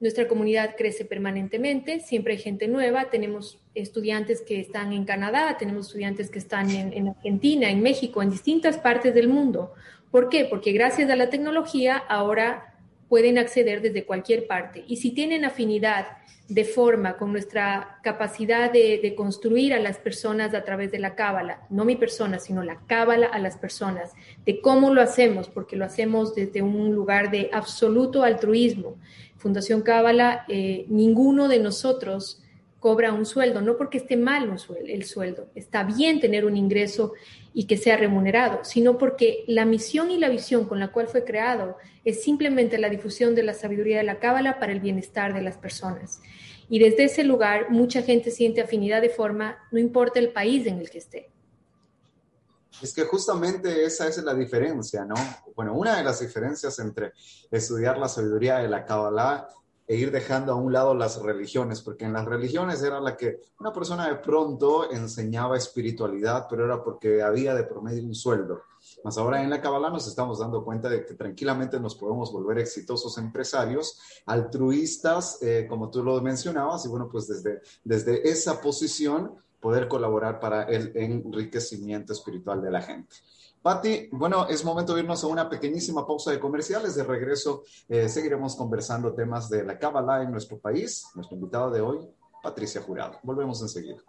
Nuestra 0.00 0.28
comunidad 0.28 0.76
crece 0.76 1.04
permanentemente, 1.04 2.00
siempre 2.00 2.34
hay 2.34 2.38
gente 2.38 2.68
nueva, 2.68 3.10
tenemos 3.10 3.58
estudiantes 3.74 4.42
que 4.42 4.60
están 4.60 4.92
en 4.92 5.04
Canadá, 5.04 5.56
tenemos 5.58 5.86
estudiantes 5.86 6.30
que 6.30 6.38
están 6.38 6.70
en, 6.70 6.92
en, 6.92 7.08
Argentina, 7.08 7.68
en 7.68 7.82
México, 7.82 8.22
en 8.22 8.30
distintas 8.30 8.78
partes 8.78 9.12
del 9.14 9.28
mundo. 9.28 9.72
¿Por 10.10 10.28
qué? 10.28 10.44
Porque 10.44 10.72
gracias 10.72 11.10
a 11.10 11.16
la 11.16 11.30
tecnología 11.30 11.96
ahora 11.96 12.74
pueden 13.08 13.38
acceder 13.38 13.80
desde 13.80 14.04
cualquier 14.04 14.46
parte. 14.46 14.84
Y 14.86 14.96
si 14.96 15.10
tienen 15.10 15.44
afinidad 15.44 16.06
de 16.48 16.64
forma 16.64 17.16
con 17.18 17.32
nuestra 17.32 17.98
capacidad 18.02 18.72
de, 18.72 19.14
construir 19.16 19.74
a 19.74 19.78
las 19.78 19.98
personas 19.98 20.54
a 20.54 20.64
través 20.64 20.90
de 20.90 20.98
la 20.98 21.14
cábala, 21.14 21.66
no 21.68 21.84
mi 21.84 21.96
persona, 21.96 22.38
sino 22.38 22.62
la 22.62 22.80
cábala 22.86 23.26
a 23.26 23.38
las 23.38 23.56
personas, 23.56 24.12
de 24.46 24.60
cómo 24.60 24.92
lo 24.92 25.02
hacemos, 25.02 25.48
porque 25.48 25.76
lo 25.76 25.84
hacemos 25.84 26.34
desde 26.34 26.62
un 26.62 26.94
lugar 26.94 27.30
de 27.30 27.50
absoluto 27.52 28.22
altruismo. 28.22 28.96
Fundación 29.38 29.82
Cábala, 29.82 30.44
eh, 30.48 30.84
ninguno 30.88 31.48
de 31.48 31.60
nosotros 31.60 32.42
cobra 32.80 33.12
un 33.12 33.26
sueldo, 33.26 33.60
no 33.60 33.76
porque 33.76 33.98
esté 33.98 34.16
mal 34.16 34.56
el 34.86 35.04
sueldo, 35.04 35.48
está 35.54 35.82
bien 35.82 36.20
tener 36.20 36.44
un 36.44 36.56
ingreso 36.56 37.12
y 37.52 37.64
que 37.64 37.76
sea 37.76 37.96
remunerado, 37.96 38.64
sino 38.64 38.98
porque 38.98 39.44
la 39.48 39.64
misión 39.64 40.10
y 40.12 40.18
la 40.18 40.28
visión 40.28 40.66
con 40.66 40.78
la 40.78 40.92
cual 40.92 41.08
fue 41.08 41.24
creado 41.24 41.76
es 42.04 42.22
simplemente 42.22 42.78
la 42.78 42.88
difusión 42.88 43.34
de 43.34 43.42
la 43.42 43.54
sabiduría 43.54 43.98
de 43.98 44.04
la 44.04 44.20
cábala 44.20 44.60
para 44.60 44.72
el 44.72 44.80
bienestar 44.80 45.34
de 45.34 45.42
las 45.42 45.56
personas. 45.56 46.20
Y 46.70 46.78
desde 46.78 47.04
ese 47.04 47.24
lugar 47.24 47.70
mucha 47.70 48.02
gente 48.02 48.30
siente 48.30 48.60
afinidad 48.60 49.02
de 49.02 49.08
forma, 49.08 49.58
no 49.72 49.80
importa 49.80 50.20
el 50.20 50.28
país 50.28 50.66
en 50.66 50.78
el 50.78 50.90
que 50.90 50.98
esté. 50.98 51.30
Es 52.80 52.94
que 52.94 53.04
justamente 53.04 53.84
esa 53.84 54.06
es 54.06 54.18
la 54.22 54.34
diferencia, 54.34 55.04
¿no? 55.04 55.16
Bueno, 55.56 55.74
una 55.74 55.96
de 55.96 56.04
las 56.04 56.20
diferencias 56.20 56.78
entre 56.78 57.12
estudiar 57.50 57.98
la 57.98 58.08
sabiduría 58.08 58.58
de 58.58 58.68
la 58.68 58.84
Kabbalah 58.84 59.48
e 59.88 59.96
ir 59.96 60.10
dejando 60.12 60.52
a 60.52 60.56
un 60.56 60.70
lado 60.70 60.94
las 60.94 61.20
religiones, 61.20 61.80
porque 61.80 62.04
en 62.04 62.12
las 62.12 62.26
religiones 62.26 62.82
era 62.82 63.00
la 63.00 63.16
que 63.16 63.40
una 63.58 63.72
persona 63.72 64.06
de 64.06 64.16
pronto 64.16 64.90
enseñaba 64.92 65.56
espiritualidad, 65.56 66.46
pero 66.48 66.66
era 66.66 66.84
porque 66.84 67.22
había 67.22 67.54
de 67.54 67.64
promedio 67.64 68.04
un 68.04 68.14
sueldo. 68.14 68.62
Más 69.02 69.16
ahora 69.16 69.42
en 69.42 69.48
la 69.48 69.62
Kabbalah 69.62 69.88
nos 69.88 70.06
estamos 70.06 70.38
dando 70.38 70.62
cuenta 70.62 70.90
de 70.90 71.06
que 71.06 71.14
tranquilamente 71.14 71.80
nos 71.80 71.94
podemos 71.94 72.30
volver 72.30 72.58
exitosos 72.58 73.16
empresarios, 73.16 73.98
altruistas, 74.26 75.38
eh, 75.40 75.66
como 75.66 75.90
tú 75.90 76.04
lo 76.04 76.20
mencionabas, 76.20 76.84
y 76.84 76.88
bueno, 76.88 77.08
pues 77.10 77.26
desde, 77.26 77.62
desde 77.82 78.28
esa 78.28 78.60
posición 78.60 79.36
poder 79.60 79.88
colaborar 79.88 80.40
para 80.40 80.64
el 80.64 80.92
enriquecimiento 80.94 82.12
espiritual 82.12 82.62
de 82.62 82.70
la 82.70 82.82
gente. 82.82 83.16
Patti, 83.62 84.08
bueno, 84.12 84.46
es 84.48 84.64
momento 84.64 84.94
de 84.94 85.00
irnos 85.00 85.24
a 85.24 85.26
una 85.26 85.48
pequeñísima 85.48 86.06
pausa 86.06 86.30
de 86.30 86.38
comerciales. 86.38 86.94
De 86.94 87.02
regreso 87.02 87.64
eh, 87.88 88.08
seguiremos 88.08 88.54
conversando 88.54 89.12
temas 89.14 89.48
de 89.50 89.64
la 89.64 89.78
Kabbalah 89.78 90.22
en 90.22 90.30
nuestro 90.30 90.58
país. 90.58 91.08
Nuestro 91.14 91.36
invitado 91.36 91.70
de 91.70 91.80
hoy, 91.80 91.98
Patricia 92.42 92.80
Jurado. 92.80 93.18
Volvemos 93.22 93.60
enseguida. 93.60 94.02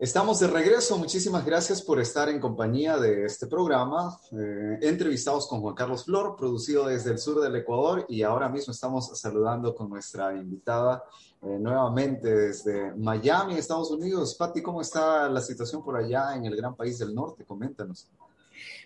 Estamos 0.00 0.38
de 0.38 0.46
regreso. 0.46 0.96
Muchísimas 0.96 1.44
gracias 1.44 1.82
por 1.82 1.98
estar 1.98 2.28
en 2.28 2.38
compañía 2.38 2.98
de 2.98 3.24
este 3.24 3.48
programa. 3.48 4.16
Eh, 4.30 4.78
entrevistados 4.82 5.48
con 5.48 5.60
Juan 5.60 5.74
Carlos 5.74 6.04
Flor, 6.04 6.36
producido 6.36 6.86
desde 6.86 7.10
el 7.10 7.18
sur 7.18 7.40
del 7.40 7.56
Ecuador. 7.56 8.06
Y 8.08 8.22
ahora 8.22 8.48
mismo 8.48 8.72
estamos 8.72 9.18
saludando 9.18 9.74
con 9.74 9.90
nuestra 9.90 10.32
invitada 10.34 11.02
eh, 11.42 11.48
nuevamente 11.58 12.32
desde 12.32 12.94
Miami, 12.94 13.54
Estados 13.54 13.90
Unidos. 13.90 14.36
Patti, 14.36 14.62
¿cómo 14.62 14.82
está 14.82 15.28
la 15.28 15.40
situación 15.40 15.82
por 15.82 15.96
allá 15.96 16.36
en 16.36 16.44
el 16.44 16.54
gran 16.54 16.76
país 16.76 17.00
del 17.00 17.12
norte? 17.12 17.44
Coméntanos. 17.44 18.08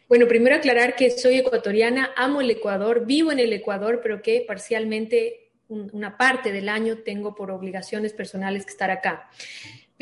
Bueno, 0.08 0.26
primero 0.26 0.56
aclarar 0.56 0.96
que 0.96 1.10
soy 1.10 1.36
ecuatoriana, 1.36 2.12
amo 2.16 2.40
el 2.40 2.50
Ecuador, 2.50 3.04
vivo 3.04 3.30
en 3.32 3.38
el 3.38 3.52
Ecuador, 3.52 4.00
pero 4.02 4.22
que 4.22 4.46
parcialmente 4.48 5.52
una 5.68 6.16
parte 6.16 6.52
del 6.52 6.70
año 6.70 6.98
tengo 6.98 7.34
por 7.34 7.50
obligaciones 7.50 8.14
personales 8.14 8.64
que 8.64 8.72
estar 8.72 8.90
acá. 8.90 9.28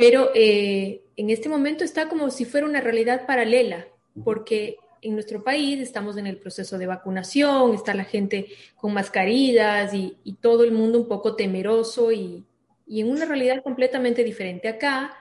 Pero 0.00 0.30
eh, 0.34 1.02
en 1.16 1.28
este 1.28 1.50
momento 1.50 1.84
está 1.84 2.08
como 2.08 2.30
si 2.30 2.46
fuera 2.46 2.66
una 2.66 2.80
realidad 2.80 3.26
paralela, 3.26 3.86
porque 4.24 4.78
en 5.02 5.12
nuestro 5.12 5.44
país 5.44 5.78
estamos 5.78 6.16
en 6.16 6.26
el 6.26 6.38
proceso 6.38 6.78
de 6.78 6.86
vacunación, 6.86 7.74
está 7.74 7.92
la 7.92 8.04
gente 8.04 8.46
con 8.76 8.94
mascarillas 8.94 9.92
y, 9.92 10.16
todo 10.40 10.64
el 10.64 10.72
mundo 10.72 10.98
un 10.98 11.06
poco 11.06 11.36
temeroso 11.36 12.12
y, 12.12 12.46
y, 12.86 13.02
en 13.02 13.10
una 13.10 13.26
realidad 13.26 13.62
completamente 13.62 14.24
diferente. 14.24 14.68
Acá, 14.68 15.14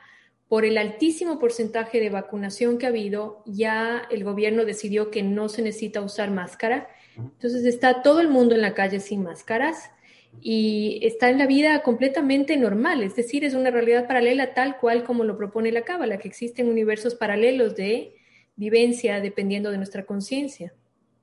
por 0.47 0.63
el 0.63 0.77
altísimo 0.77 1.39
porcentaje 1.39 1.99
de 1.99 2.09
vacunación 2.09 2.77
que 2.77 2.85
ha 2.85 2.89
habido, 2.89 3.43
ya 3.45 4.07
el 4.09 4.23
gobierno 4.23 4.63
decidió 4.63 5.11
que 5.11 5.23
no 5.23 5.49
se 5.49 5.61
necesita 5.61 5.99
usar 5.99 6.31
máscara. 6.31 6.87
Entonces 7.17 7.65
está 7.65 8.01
todo 8.01 8.21
el 8.21 8.29
mundo 8.29 8.55
en 8.55 8.61
la 8.61 8.73
calle 8.73 9.01
sin 9.01 9.23
máscaras 9.23 9.91
y 10.41 10.99
está 11.03 11.29
en 11.29 11.37
la 11.37 11.47
vida 11.47 11.81
completamente 11.83 12.57
normal, 12.57 13.03
es 13.03 13.15
decir, 13.15 13.43
es 13.43 13.53
una 13.53 13.71
realidad 13.71 14.07
paralela 14.07 14.53
tal 14.53 14.77
cual 14.77 15.03
como 15.03 15.23
lo 15.23 15.37
propone 15.37 15.71
la 15.71 15.83
Cábala, 15.83 16.17
que 16.17 16.27
existen 16.27 16.69
universos 16.69 17.15
paralelos 17.15 17.75
de 17.75 18.15
vivencia 18.55 19.21
dependiendo 19.21 19.71
de 19.71 19.77
nuestra 19.77 20.05
conciencia. 20.05 20.73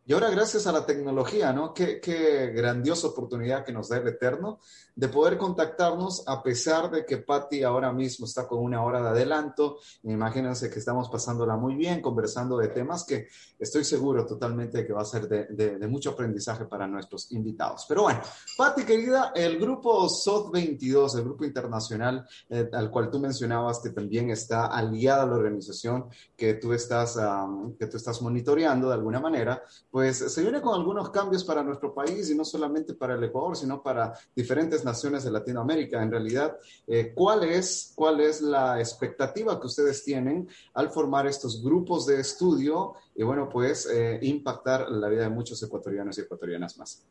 Y 0.09 0.13
ahora 0.13 0.31
gracias 0.31 0.67
a 0.69 0.73
la 0.73 0.87
tecnología, 0.87 1.53
¿no? 1.53 1.75
Qué, 1.75 2.01
qué, 2.01 2.53
grandiosa 2.55 3.09
oportunidad 3.09 3.65
que 3.65 3.73
nos 3.73 3.89
da 3.89 3.99
el 3.99 4.07
Eterno 4.07 4.61
de 4.97 5.09
poder 5.09 5.37
contactarnos 5.37 6.25
a 6.27 6.43
pesar 6.43 6.91
de 6.91 7.05
que 7.05 7.19
Patti 7.19 7.63
ahora 7.63 7.93
mismo 7.93 8.25
está 8.25 8.49
con 8.49 8.61
una 8.61 8.83
hora 8.83 9.03
de 9.03 9.09
adelanto. 9.11 9.79
Imagínense 10.05 10.71
que 10.71 10.79
estamos 10.79 11.11
pasándola 11.11 11.57
muy 11.57 11.77
bien, 11.77 12.01
conversando 12.01 12.57
de 12.57 12.69
temas 12.69 13.05
que 13.05 13.29
estoy 13.59 13.85
seguro 13.85 14.27
totalmente 14.27 14.87
que 14.87 14.95
va 14.95 15.03
a 15.03 15.05
ser 15.05 15.29
de, 15.29 15.45
de, 15.51 15.79
de 15.79 15.87
mucho 15.87 16.11
aprendizaje 16.11 16.65
para 16.65 16.87
nuestros 16.87 17.31
invitados. 17.33 17.85
Pero 17.87 18.03
bueno, 18.05 18.21
Patti 18.57 18.85
querida, 18.85 19.33
el 19.35 19.59
grupo 19.59 20.09
SOT 20.09 20.51
22, 20.53 21.17
el 21.17 21.25
grupo 21.25 21.45
internacional 21.45 22.27
eh, 22.49 22.71
al 22.73 22.91
cual 22.91 23.11
tú 23.11 23.19
mencionabas 23.19 23.81
que 23.81 23.91
también 23.91 24.31
está 24.31 24.67
aliada 24.67 25.25
a 25.25 25.27
la 25.27 25.35
organización 25.35 26.07
que 26.35 26.55
tú 26.55 26.73
estás, 26.73 27.17
um, 27.17 27.77
que 27.77 27.87
tú 27.87 27.99
estás 27.99 28.23
monitoreando 28.23 28.89
de 28.89 28.95
alguna 28.95 29.21
manera, 29.21 29.63
pues 29.91 30.17
se 30.17 30.43
viene 30.43 30.63
con 30.63 30.75
algunos 30.75 31.11
cambios 31.11 31.45
para 31.45 31.63
nuestro 31.63 31.93
país 31.93 32.31
y 32.31 32.35
no 32.35 32.47
solamente 32.47 32.95
para 32.95 33.15
el 33.15 33.25
Ecuador, 33.25 33.57
sino 33.57 33.83
para 33.83 34.15
diferentes 34.35 34.86
naciones 34.87 35.25
de 35.25 35.31
Latinoamérica. 35.31 36.03
En 36.03 36.11
realidad, 36.11 36.57
eh, 36.87 37.13
¿cuál, 37.15 37.45
es, 37.45 37.93
¿cuál 37.95 38.21
es 38.21 38.41
la 38.41 38.79
expectativa 38.79 39.61
que 39.61 39.67
ustedes 39.67 40.03
tienen 40.03 40.49
al 40.73 40.89
formar 40.89 41.27
estos 41.27 41.63
grupos 41.63 42.07
de 42.07 42.21
estudio 42.21 42.95
y, 43.15 43.23
bueno, 43.23 43.51
pues 43.51 43.87
eh, 43.93 44.19
impactar 44.23 44.91
la 44.91 45.11
vida 45.11 45.25
de 45.25 45.31
muchos 45.31 45.63
ecuatorianos 45.63 46.17
y 46.17 46.23
ecuatorianas 46.23 46.79
más? 46.79 47.05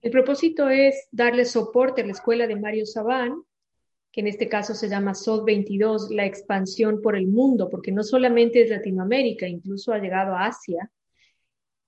El 0.00 0.10
propósito 0.10 0.68
es 0.68 1.08
darle 1.10 1.44
soporte 1.44 2.02
a 2.02 2.06
la 2.06 2.12
escuela 2.12 2.46
de 2.46 2.56
Mario 2.56 2.86
Sabán, 2.86 3.42
que 4.12 4.20
en 4.20 4.28
este 4.28 4.48
caso 4.48 4.74
se 4.74 4.88
llama 4.88 5.14
SOT 5.14 5.44
22, 5.44 6.10
la 6.10 6.26
expansión 6.26 7.00
por 7.00 7.16
el 7.16 7.26
mundo, 7.26 7.68
porque 7.70 7.90
no 7.90 8.04
solamente 8.04 8.62
es 8.62 8.70
Latinoamérica, 8.70 9.48
incluso 9.48 9.92
ha 9.92 9.98
llegado 9.98 10.34
a 10.34 10.46
Asia 10.46 10.90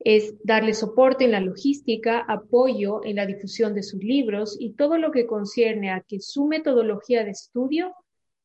es 0.04 0.34
darle 0.44 0.74
soporte 0.74 1.24
en 1.24 1.32
la 1.32 1.40
logística, 1.40 2.20
apoyo 2.28 3.00
en 3.04 3.16
la 3.16 3.26
difusión 3.26 3.74
de 3.74 3.82
sus 3.82 4.04
libros 4.04 4.56
y 4.60 4.74
todo 4.74 4.98
lo 4.98 5.10
que 5.10 5.26
concierne 5.26 5.90
a 5.90 6.02
que 6.06 6.20
su 6.20 6.46
metodología 6.46 7.24
de 7.24 7.30
estudio 7.30 7.94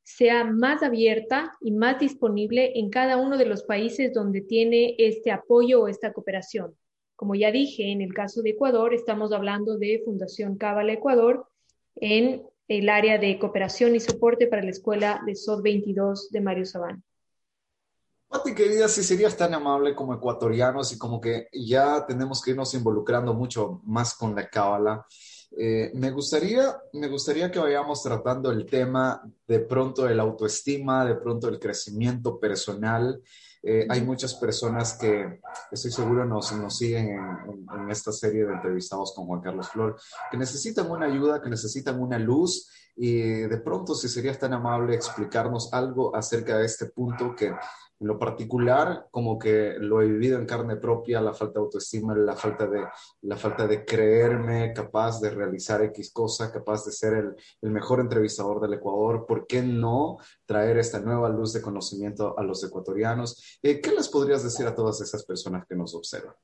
sea 0.04 0.45
más 0.45 0.82
abierta 0.82 1.52
y 1.60 1.72
más 1.72 2.00
disponible 2.00 2.80
en 2.80 2.89
cada 2.89 3.17
uno 3.17 3.38
de 3.38 3.45
los 3.45 3.63
países 3.63 4.13
donde 4.13 4.41
tiene 4.41 4.95
este 4.98 5.32
apoyo 5.32 5.84
o 5.84 5.88
esta 5.89 6.13
cooperación. 6.13 6.76
Como 7.17 7.36
ya 7.36 7.52
dije, 7.52 7.91
en 7.91 8.02
el 8.02 8.13
caso 8.13 8.41
de 8.41 8.52
Ecuador, 8.52 8.93
estamos 8.93 9.34
hablando 9.34 9.78
de 9.78 10.02
Fundación 10.06 10.58
Cábala 10.58 10.93
Ecuador 10.93 11.45
en 11.98 12.41
el 12.69 12.88
área 12.88 13.17
de 13.17 13.38
cooperación 13.38 13.95
y 13.95 14.00
soporte 14.00 14.48
para 14.48 14.63
la 14.63 14.69
escuela 14.69 15.22
de 15.26 15.36
SOT 15.36 15.62
22 15.62 16.30
de 16.32 16.41
Mario 16.41 16.65
Sabán. 16.65 17.04
Pati, 18.29 18.53
querida, 18.53 18.87
si 18.87 19.03
serías 19.03 19.35
tan 19.35 19.55
amable 19.55 19.95
como 19.95 20.13
ecuatorianos 20.13 20.93
y 20.93 20.99
como 20.99 21.19
que 21.19 21.47
ya 21.51 22.05
tenemos 22.05 22.43
que 22.43 22.51
irnos 22.51 22.75
involucrando 22.75 23.33
mucho 23.33 23.81
más 23.85 24.13
con 24.13 24.35
la 24.35 24.47
cábala, 24.47 25.03
eh, 25.57 25.91
me, 25.95 26.11
gustaría, 26.11 26.79
me 26.93 27.07
gustaría 27.07 27.49
que 27.49 27.57
vayamos 27.57 28.03
tratando 28.03 28.51
el 28.51 28.67
tema 28.67 29.23
de 29.47 29.61
pronto 29.61 30.05
de 30.05 30.13
la 30.13 30.21
autoestima, 30.21 31.05
de 31.05 31.15
pronto 31.15 31.49
el 31.49 31.59
crecimiento 31.59 32.39
personal. 32.39 33.19
Eh, 33.63 33.87
hay 33.89 34.01
muchas 34.03 34.35
personas 34.35 34.93
que 34.93 35.41
estoy 35.71 35.91
seguro 35.91 36.23
nos, 36.23 36.51
nos 36.51 36.77
siguen 36.77 37.07
en, 37.07 37.19
en, 37.19 37.81
en, 37.81 37.89
esta 37.89 38.11
serie 38.11 38.45
de 38.45 38.53
entrevistados 38.53 39.11
con 39.15 39.25
Juan 39.25 39.41
Carlos 39.41 39.69
Flor, 39.69 39.99
que 40.29 40.37
necesitan 40.37 40.89
una 40.91 41.07
ayuda, 41.07 41.41
que 41.41 41.49
necesitan 41.49 41.99
una 41.99 42.19
luz 42.19 42.69
y 42.95 43.21
de 43.21 43.57
pronto 43.57 43.95
si 43.95 44.07
serías 44.07 44.37
tan 44.37 44.53
amable 44.53 44.93
explicarnos 44.93 45.73
algo 45.73 46.15
acerca 46.15 46.57
de 46.57 46.65
este 46.65 46.85
punto 46.87 47.35
que 47.35 47.53
en 47.99 48.07
lo 48.07 48.17
particular, 48.17 49.07
como 49.12 49.38
que 49.38 49.75
lo 49.79 50.01
he 50.01 50.07
vivido 50.07 50.39
en 50.39 50.45
carne 50.45 50.77
propia, 50.77 51.19
la 51.19 51.33
falta 51.33 51.59
de 51.59 51.65
autoestima, 51.65 52.15
la 52.15 52.35
falta 52.35 52.65
de, 52.67 52.85
la 53.23 53.35
falta 53.35 53.67
de 53.67 53.83
creerme 53.83 54.73
capaz 54.73 55.19
de 55.19 55.29
realizar 55.31 55.83
X 55.83 56.12
cosa, 56.13 56.51
capaz 56.51 56.85
de 56.85 56.91
ser 56.91 57.13
el, 57.13 57.35
el 57.62 57.71
mejor 57.71 57.99
entrevistador 57.99 58.62
del 58.62 58.73
Ecuador. 58.73 59.25
¿Por 59.27 59.45
qué 59.47 59.62
no 59.62 60.17
traer 60.45 60.77
esta 60.77 60.99
nueva 60.99 61.29
luz 61.29 61.53
de 61.53 61.62
conocimiento 61.62 62.38
a 62.38 62.43
los 62.43 62.63
ecuatorianos? 62.63 63.59
Eh, 63.62 63.81
¿Qué 63.81 63.91
les 63.91 64.07
podrías 64.07 64.43
decir 64.43 64.65
a 64.65 64.75
todas 64.75 65.01
esas 65.01 65.25
personas 65.25 65.65
que 65.67 65.75
nos 65.75 65.93
observan? 65.93 66.35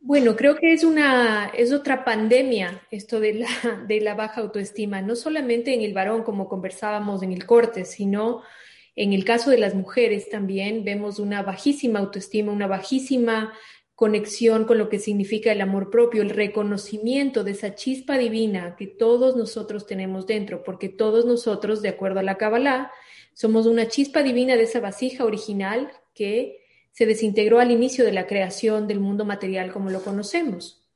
Bueno, 0.00 0.36
creo 0.36 0.56
que 0.56 0.72
es 0.72 0.84
una, 0.84 1.46
es 1.48 1.72
otra 1.72 2.04
pandemia 2.04 2.82
esto 2.90 3.18
de 3.18 3.34
la, 3.34 3.48
de 3.88 4.00
la 4.00 4.14
baja 4.14 4.40
autoestima, 4.40 5.02
no 5.02 5.16
solamente 5.16 5.74
en 5.74 5.80
el 5.80 5.92
varón, 5.92 6.22
como 6.22 6.48
conversábamos 6.48 7.22
en 7.22 7.32
el 7.32 7.46
corte, 7.46 7.84
sino 7.84 8.42
en 9.00 9.12
el 9.12 9.24
caso 9.24 9.50
de 9.50 9.58
las 9.58 9.76
mujeres 9.76 10.28
también 10.28 10.82
vemos 10.82 11.20
una 11.20 11.44
bajísima 11.44 12.00
autoestima, 12.00 12.50
una 12.50 12.66
bajísima 12.66 13.52
conexión 13.94 14.64
con 14.64 14.76
lo 14.76 14.88
que 14.88 14.98
significa 14.98 15.52
el 15.52 15.60
amor 15.60 15.90
propio, 15.90 16.20
el 16.20 16.30
reconocimiento 16.30 17.44
de 17.44 17.52
esa 17.52 17.76
chispa 17.76 18.18
divina 18.18 18.74
que 18.76 18.88
todos 18.88 19.36
nosotros 19.36 19.86
tenemos 19.86 20.26
dentro, 20.26 20.64
porque 20.64 20.88
todos 20.88 21.26
nosotros, 21.26 21.80
de 21.80 21.90
acuerdo 21.90 22.18
a 22.18 22.24
la 22.24 22.38
Kabbalah, 22.38 22.90
somos 23.34 23.66
una 23.66 23.86
chispa 23.86 24.24
divina 24.24 24.56
de 24.56 24.64
esa 24.64 24.80
vasija 24.80 25.24
original 25.24 25.92
que 26.12 26.58
se 26.90 27.06
desintegró 27.06 27.60
al 27.60 27.70
inicio 27.70 28.04
de 28.04 28.10
la 28.10 28.26
creación 28.26 28.88
del 28.88 28.98
mundo 28.98 29.24
material 29.24 29.72
como 29.72 29.90
lo 29.90 30.02
conocemos. 30.02 30.87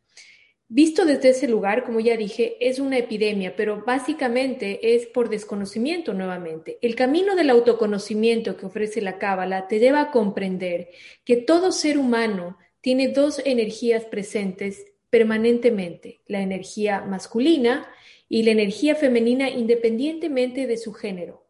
Visto 0.74 1.04
desde 1.04 1.28
ese 1.28 1.48
lugar, 1.48 1.84
como 1.84 2.00
ya 2.00 2.16
dije, 2.16 2.56
es 2.58 2.78
una 2.78 2.96
epidemia, 2.96 3.56
pero 3.56 3.84
básicamente 3.84 4.94
es 4.94 5.04
por 5.04 5.28
desconocimiento 5.28 6.14
nuevamente. 6.14 6.78
El 6.80 6.94
camino 6.94 7.36
del 7.36 7.50
autoconocimiento 7.50 8.56
que 8.56 8.64
ofrece 8.64 9.02
la 9.02 9.18
Cábala 9.18 9.68
te 9.68 9.80
lleva 9.80 10.00
a 10.00 10.10
comprender 10.10 10.88
que 11.26 11.36
todo 11.36 11.72
ser 11.72 11.98
humano 11.98 12.56
tiene 12.80 13.08
dos 13.08 13.42
energías 13.44 14.06
presentes 14.06 14.86
permanentemente, 15.10 16.22
la 16.26 16.40
energía 16.40 17.02
masculina 17.02 17.86
y 18.30 18.44
la 18.44 18.52
energía 18.52 18.94
femenina 18.94 19.50
independientemente 19.50 20.66
de 20.66 20.78
su 20.78 20.94
género. 20.94 21.44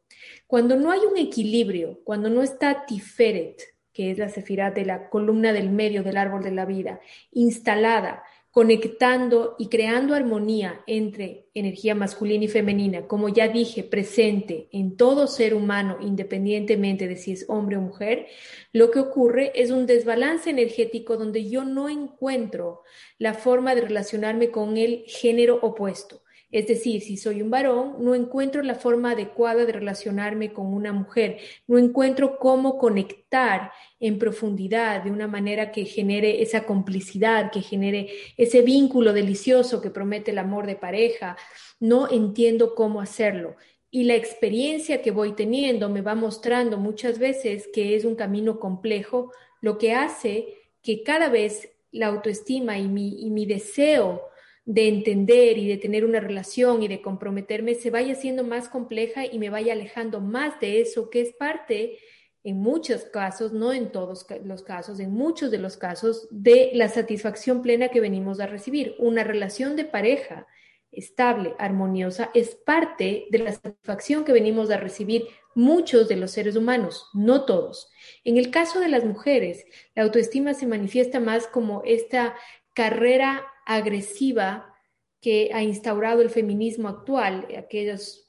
Cuando 0.48 0.74
no 0.74 0.90
hay 0.90 0.98
un 1.08 1.16
equilibrio, 1.16 2.00
cuando 2.02 2.28
no 2.28 2.42
está 2.42 2.86
Tiferet, 2.86 3.62
que 3.92 4.10
es 4.10 4.18
la 4.18 4.28
sefirá 4.28 4.72
de 4.72 4.84
la 4.84 5.08
columna 5.08 5.52
del 5.52 5.70
medio 5.70 6.02
del 6.02 6.16
árbol 6.16 6.42
de 6.42 6.50
la 6.50 6.64
vida, 6.64 7.00
instalada, 7.30 8.24
conectando 8.52 9.56
y 9.58 9.68
creando 9.68 10.14
armonía 10.14 10.82
entre 10.86 11.46
energía 11.54 11.94
masculina 11.94 12.44
y 12.44 12.48
femenina, 12.48 13.06
como 13.06 13.30
ya 13.30 13.48
dije, 13.48 13.82
presente 13.82 14.68
en 14.72 14.98
todo 14.98 15.26
ser 15.26 15.54
humano, 15.54 15.96
independientemente 16.02 17.08
de 17.08 17.16
si 17.16 17.32
es 17.32 17.46
hombre 17.48 17.78
o 17.78 17.80
mujer, 17.80 18.26
lo 18.70 18.90
que 18.90 19.00
ocurre 19.00 19.52
es 19.54 19.70
un 19.70 19.86
desbalance 19.86 20.50
energético 20.50 21.16
donde 21.16 21.48
yo 21.48 21.64
no 21.64 21.88
encuentro 21.88 22.82
la 23.18 23.32
forma 23.32 23.74
de 23.74 23.80
relacionarme 23.80 24.50
con 24.50 24.76
el 24.76 25.04
género 25.06 25.58
opuesto. 25.62 26.21
Es 26.52 26.66
decir, 26.66 27.00
si 27.00 27.16
soy 27.16 27.40
un 27.40 27.50
varón, 27.50 27.96
no 28.00 28.14
encuentro 28.14 28.62
la 28.62 28.74
forma 28.74 29.12
adecuada 29.12 29.64
de 29.64 29.72
relacionarme 29.72 30.52
con 30.52 30.66
una 30.66 30.92
mujer, 30.92 31.38
no 31.66 31.78
encuentro 31.78 32.38
cómo 32.38 32.76
conectar 32.76 33.72
en 33.98 34.18
profundidad 34.18 35.02
de 35.02 35.10
una 35.10 35.26
manera 35.26 35.72
que 35.72 35.86
genere 35.86 36.42
esa 36.42 36.64
complicidad, 36.64 37.50
que 37.50 37.62
genere 37.62 38.10
ese 38.36 38.60
vínculo 38.60 39.14
delicioso 39.14 39.80
que 39.80 39.88
promete 39.88 40.32
el 40.32 40.38
amor 40.38 40.66
de 40.66 40.76
pareja, 40.76 41.38
no 41.80 42.10
entiendo 42.10 42.74
cómo 42.74 43.00
hacerlo. 43.00 43.56
Y 43.90 44.04
la 44.04 44.14
experiencia 44.14 45.00
que 45.00 45.10
voy 45.10 45.32
teniendo 45.32 45.88
me 45.88 46.02
va 46.02 46.14
mostrando 46.14 46.76
muchas 46.76 47.18
veces 47.18 47.66
que 47.72 47.96
es 47.96 48.04
un 48.04 48.14
camino 48.14 48.60
complejo, 48.60 49.32
lo 49.62 49.78
que 49.78 49.94
hace 49.94 50.68
que 50.82 51.02
cada 51.02 51.30
vez 51.30 51.70
la 51.92 52.08
autoestima 52.08 52.78
y 52.78 52.88
mi, 52.88 53.22
y 53.22 53.30
mi 53.30 53.46
deseo 53.46 54.31
de 54.64 54.88
entender 54.88 55.58
y 55.58 55.68
de 55.68 55.76
tener 55.76 56.04
una 56.04 56.20
relación 56.20 56.82
y 56.82 56.88
de 56.88 57.02
comprometerme 57.02 57.74
se 57.74 57.90
vaya 57.90 58.14
siendo 58.14 58.44
más 58.44 58.68
compleja 58.68 59.26
y 59.26 59.38
me 59.38 59.50
vaya 59.50 59.72
alejando 59.72 60.20
más 60.20 60.60
de 60.60 60.80
eso, 60.80 61.10
que 61.10 61.20
es 61.20 61.32
parte, 61.32 61.98
en 62.44 62.60
muchos 62.60 63.04
casos, 63.04 63.52
no 63.52 63.72
en 63.72 63.92
todos 63.92 64.26
los 64.44 64.62
casos, 64.62 64.98
en 64.98 65.12
muchos 65.12 65.50
de 65.50 65.58
los 65.58 65.76
casos, 65.76 66.26
de 66.30 66.70
la 66.74 66.88
satisfacción 66.88 67.62
plena 67.62 67.88
que 67.88 68.00
venimos 68.00 68.40
a 68.40 68.46
recibir. 68.46 68.96
Una 68.98 69.22
relación 69.22 69.76
de 69.76 69.84
pareja 69.84 70.46
estable, 70.90 71.54
armoniosa, 71.58 72.30
es 72.34 72.54
parte 72.54 73.26
de 73.30 73.38
la 73.38 73.52
satisfacción 73.52 74.24
que 74.24 74.32
venimos 74.32 74.70
a 74.70 74.76
recibir 74.76 75.26
muchos 75.54 76.08
de 76.08 76.16
los 76.16 76.32
seres 76.32 76.56
humanos, 76.56 77.06
no 77.14 77.44
todos. 77.44 77.90
En 78.24 78.36
el 78.36 78.50
caso 78.50 78.80
de 78.80 78.88
las 78.88 79.04
mujeres, 79.04 79.64
la 79.94 80.02
autoestima 80.02 80.54
se 80.54 80.66
manifiesta 80.66 81.20
más 81.20 81.46
como 81.46 81.82
esta 81.84 82.34
carrera 82.74 83.46
agresiva 83.66 84.74
que 85.20 85.50
ha 85.54 85.62
instaurado 85.62 86.20
el 86.20 86.30
feminismo 86.30 86.88
actual, 86.88 87.46
aquellos 87.56 88.28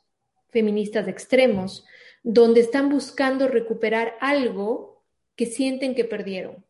feministas 0.50 1.08
extremos, 1.08 1.86
donde 2.22 2.62
están 2.62 2.90
buscando 2.90 3.48
recuperar 3.48 4.16
algo 4.22 5.04
que 5.36 5.48
sienten 5.48 5.96
que 5.96 6.06
perdieron. 6.06 6.64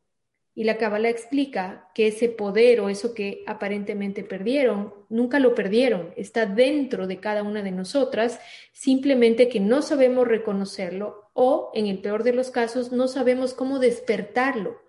Y 0.55 0.65
la 0.65 0.77
Kabbalah 0.77 1.09
explica 1.09 1.89
que 1.95 2.07
ese 2.07 2.29
poder 2.29 2.79
o 2.79 2.89
eso 2.89 3.13
que 3.13 3.43
aparentemente 3.47 4.23
perdieron, 4.23 4.93
nunca 5.09 5.39
lo 5.39 5.55
perdieron, 5.55 6.13
está 6.15 6.45
dentro 6.45 7.07
de 7.07 7.19
cada 7.19 7.43
una 7.43 7.63
de 7.63 7.71
nosotras, 7.71 8.39
simplemente 8.71 9.49
que 9.49 9.59
no 9.59 9.81
sabemos 9.81 10.27
reconocerlo 10.27 11.31
o, 11.33 11.71
en 11.73 11.87
el 11.87 11.99
peor 11.99 12.23
de 12.23 12.33
los 12.33 12.51
casos, 12.51 12.91
no 12.91 13.07
sabemos 13.07 13.53
cómo 13.53 13.79
despertarlo 13.79 14.82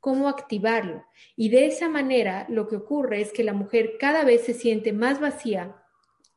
cómo 0.00 0.28
activarlo. 0.28 1.04
Y 1.36 1.50
de 1.50 1.66
esa 1.66 1.88
manera 1.88 2.46
lo 2.48 2.66
que 2.68 2.76
ocurre 2.76 3.20
es 3.20 3.32
que 3.32 3.44
la 3.44 3.52
mujer 3.52 3.96
cada 3.98 4.24
vez 4.24 4.42
se 4.42 4.54
siente 4.54 4.92
más 4.92 5.20
vacía, 5.20 5.76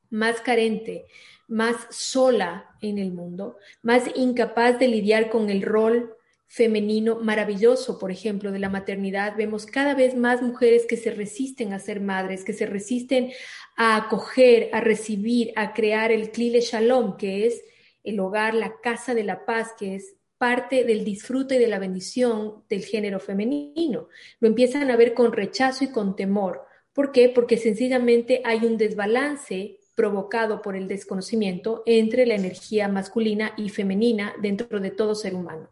más 0.10 0.42
carente, 0.42 1.08
más 1.48 1.76
sola 1.90 2.76
en 2.82 3.00
el 3.00 3.12
mundo, 3.12 3.58
más 3.82 4.04
incapaz 4.16 4.80
de 4.80 4.88
lidiar 4.88 5.30
con 5.30 5.50
el 5.50 5.62
rol 5.62 6.16
femenino 6.48 7.16
maravilloso, 7.16 7.98
por 7.98 8.12
ejemplo, 8.12 8.52
de 8.52 8.60
la 8.60 8.70
maternidad. 8.70 9.36
Vemos 9.36 9.66
cada 9.66 9.96
vez 9.96 10.16
más 10.16 10.44
mujeres 10.44 10.86
que 10.88 10.98
se 10.98 11.10
resisten 11.10 11.74
a 11.74 11.80
ser 11.80 12.00
madres, 12.00 12.44
que 12.44 12.54
se 12.54 12.68
resisten 12.68 13.32
a 13.76 13.96
acoger, 13.96 14.70
a 14.72 14.80
recibir, 14.80 15.52
a 15.56 15.74
crear 15.74 16.12
el 16.12 16.30
Clile 16.30 16.62
Shalom, 16.62 17.18
que 17.18 17.48
es 17.48 17.64
el 18.04 18.20
hogar, 18.20 18.54
la 18.54 18.80
casa 18.82 19.16
de 19.16 19.24
la 19.24 19.46
paz, 19.46 19.72
que 19.80 19.96
es 19.96 20.16
parte 20.44 20.84
del 20.84 21.06
disfrute 21.06 21.56
y 21.56 21.58
de 21.58 21.70
la 21.70 21.80
bendición 21.80 22.66
del 22.68 22.84
género 22.84 23.22
femenino. 23.22 24.10
Lo 24.42 24.50
empiezan 24.50 24.92
a 24.92 24.98
ver 24.98 25.14
con 25.14 25.32
rechazo 25.32 25.86
y 25.86 25.88
con 25.88 26.18
temor. 26.18 26.66
¿Por 26.92 27.14
qué? 27.14 27.30
Porque 27.30 27.56
sencillamente 27.56 28.42
hay 28.44 28.66
un 28.66 28.76
desbalance 28.76 29.80
provocado 29.96 30.62
por 30.62 30.76
el 30.76 30.90
desconocimiento 30.90 31.82
entre 31.86 32.26
la 32.26 32.36
energía 32.36 32.90
masculina 32.90 33.54
y 33.56 33.70
femenina 33.70 34.34
dentro 34.42 34.82
de 34.82 34.92
todo 34.92 35.16
ser 35.16 35.34
humano. 35.34 35.70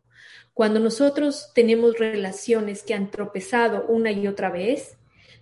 Cuando 0.54 0.80
nosotros 0.80 1.52
tenemos 1.54 1.98
relaciones 1.98 2.82
que 2.82 2.94
han 2.94 3.12
tropezado 3.12 3.88
una 3.90 4.14
y 4.14 4.26
otra 4.26 4.52
vez, 4.52 4.96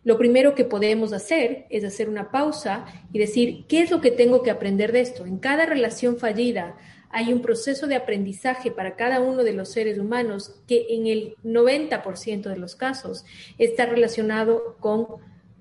lo 0.04 0.18
primero 0.18 0.56
que 0.56 0.66
podemos 0.66 1.14
hacer 1.14 1.68
es 1.70 1.84
hacer 1.84 2.10
una 2.10 2.32
pausa 2.32 2.88
y 3.14 3.20
decir, 3.20 3.68
¿qué 3.68 3.84
es 3.84 3.92
lo 3.92 4.02
que 4.02 4.10
tengo 4.10 4.42
que 4.42 4.50
aprender 4.50 4.92
de 4.92 5.02
esto? 5.02 5.28
En 5.28 5.38
cada 5.38 5.68
relación 5.68 6.18
fallida 6.18 6.78
hay 7.10 7.34
un 7.34 7.42
proceso 7.42 7.88
de 7.88 7.96
aprendizaje 7.96 8.72
para 8.72 8.96
cada 8.96 9.20
uno 9.20 9.44
de 9.44 9.54
los 9.54 9.70
seres 9.70 9.98
humanos 9.98 10.56
que 10.68 10.88
en 10.90 11.08
el 11.08 11.36
90% 11.44 12.44
de 12.44 12.58
los 12.58 12.76
casos 12.76 13.26
está 13.58 13.86
relacionado 13.88 14.78
con 14.80 15.08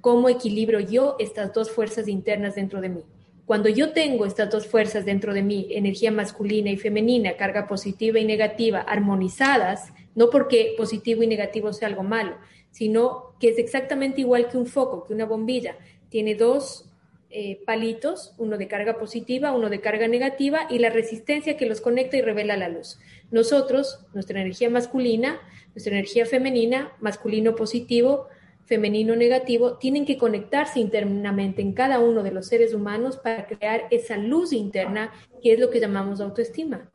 cómo 0.00 0.28
equilibro 0.28 0.80
yo 0.80 1.16
estas 1.18 1.52
dos 1.52 1.70
fuerzas 1.70 2.06
internas 2.08 2.54
dentro 2.54 2.80
de 2.80 2.90
mí. 2.90 3.02
Cuando 3.46 3.70
yo 3.70 3.92
tengo 3.92 4.26
estas 4.26 4.50
dos 4.50 4.66
fuerzas 4.66 5.06
dentro 5.06 5.32
de 5.32 5.42
mí, 5.42 5.68
energía 5.70 6.12
masculina 6.12 6.70
y 6.70 6.76
femenina, 6.76 7.36
carga 7.38 7.66
positiva 7.66 8.18
y 8.18 8.26
negativa, 8.26 8.80
armonizadas, 8.80 9.90
no 10.14 10.28
porque 10.28 10.74
positivo 10.76 11.22
y 11.22 11.26
negativo 11.26 11.72
sea 11.72 11.88
algo 11.88 12.02
malo, 12.02 12.36
sino 12.70 13.34
que 13.40 13.48
es 13.48 13.58
exactamente 13.58 14.20
igual 14.20 14.48
que 14.48 14.58
un 14.58 14.66
foco, 14.66 15.04
que 15.04 15.14
una 15.14 15.24
bombilla. 15.24 15.76
Tiene 16.10 16.34
dos 16.34 16.90
eh, 17.30 17.60
palitos, 17.66 18.34
uno 18.38 18.56
de 18.56 18.68
carga 18.68 18.98
positiva, 18.98 19.52
uno 19.52 19.68
de 19.68 19.80
carga 19.80 20.08
negativa, 20.08 20.60
y 20.70 20.78
la 20.78 20.90
resistencia 20.90 21.56
que 21.56 21.66
los 21.66 21.80
conecta 21.80 22.16
y 22.16 22.22
revela 22.22 22.56
la 22.56 22.68
luz. 22.68 22.98
Nosotros, 23.30 24.06
nuestra 24.14 24.40
energía 24.40 24.70
masculina, 24.70 25.38
nuestra 25.74 25.92
energía 25.92 26.24
femenina, 26.26 26.92
masculino 27.00 27.54
positivo, 27.54 28.28
femenino 28.64 29.16
negativo 29.16 29.78
tienen 29.78 30.04
que 30.04 30.18
conectarse 30.18 30.78
internamente 30.78 31.62
en 31.62 31.72
cada 31.72 32.00
uno 32.00 32.22
de 32.22 32.30
los 32.30 32.46
seres 32.46 32.74
humanos 32.74 33.16
para 33.16 33.46
crear 33.46 33.84
esa 33.90 34.18
luz 34.18 34.52
interna 34.52 35.10
que 35.42 35.54
es 35.54 35.58
lo 35.58 35.70
que 35.70 35.80
llamamos 35.80 36.20
autoestima. 36.20 36.90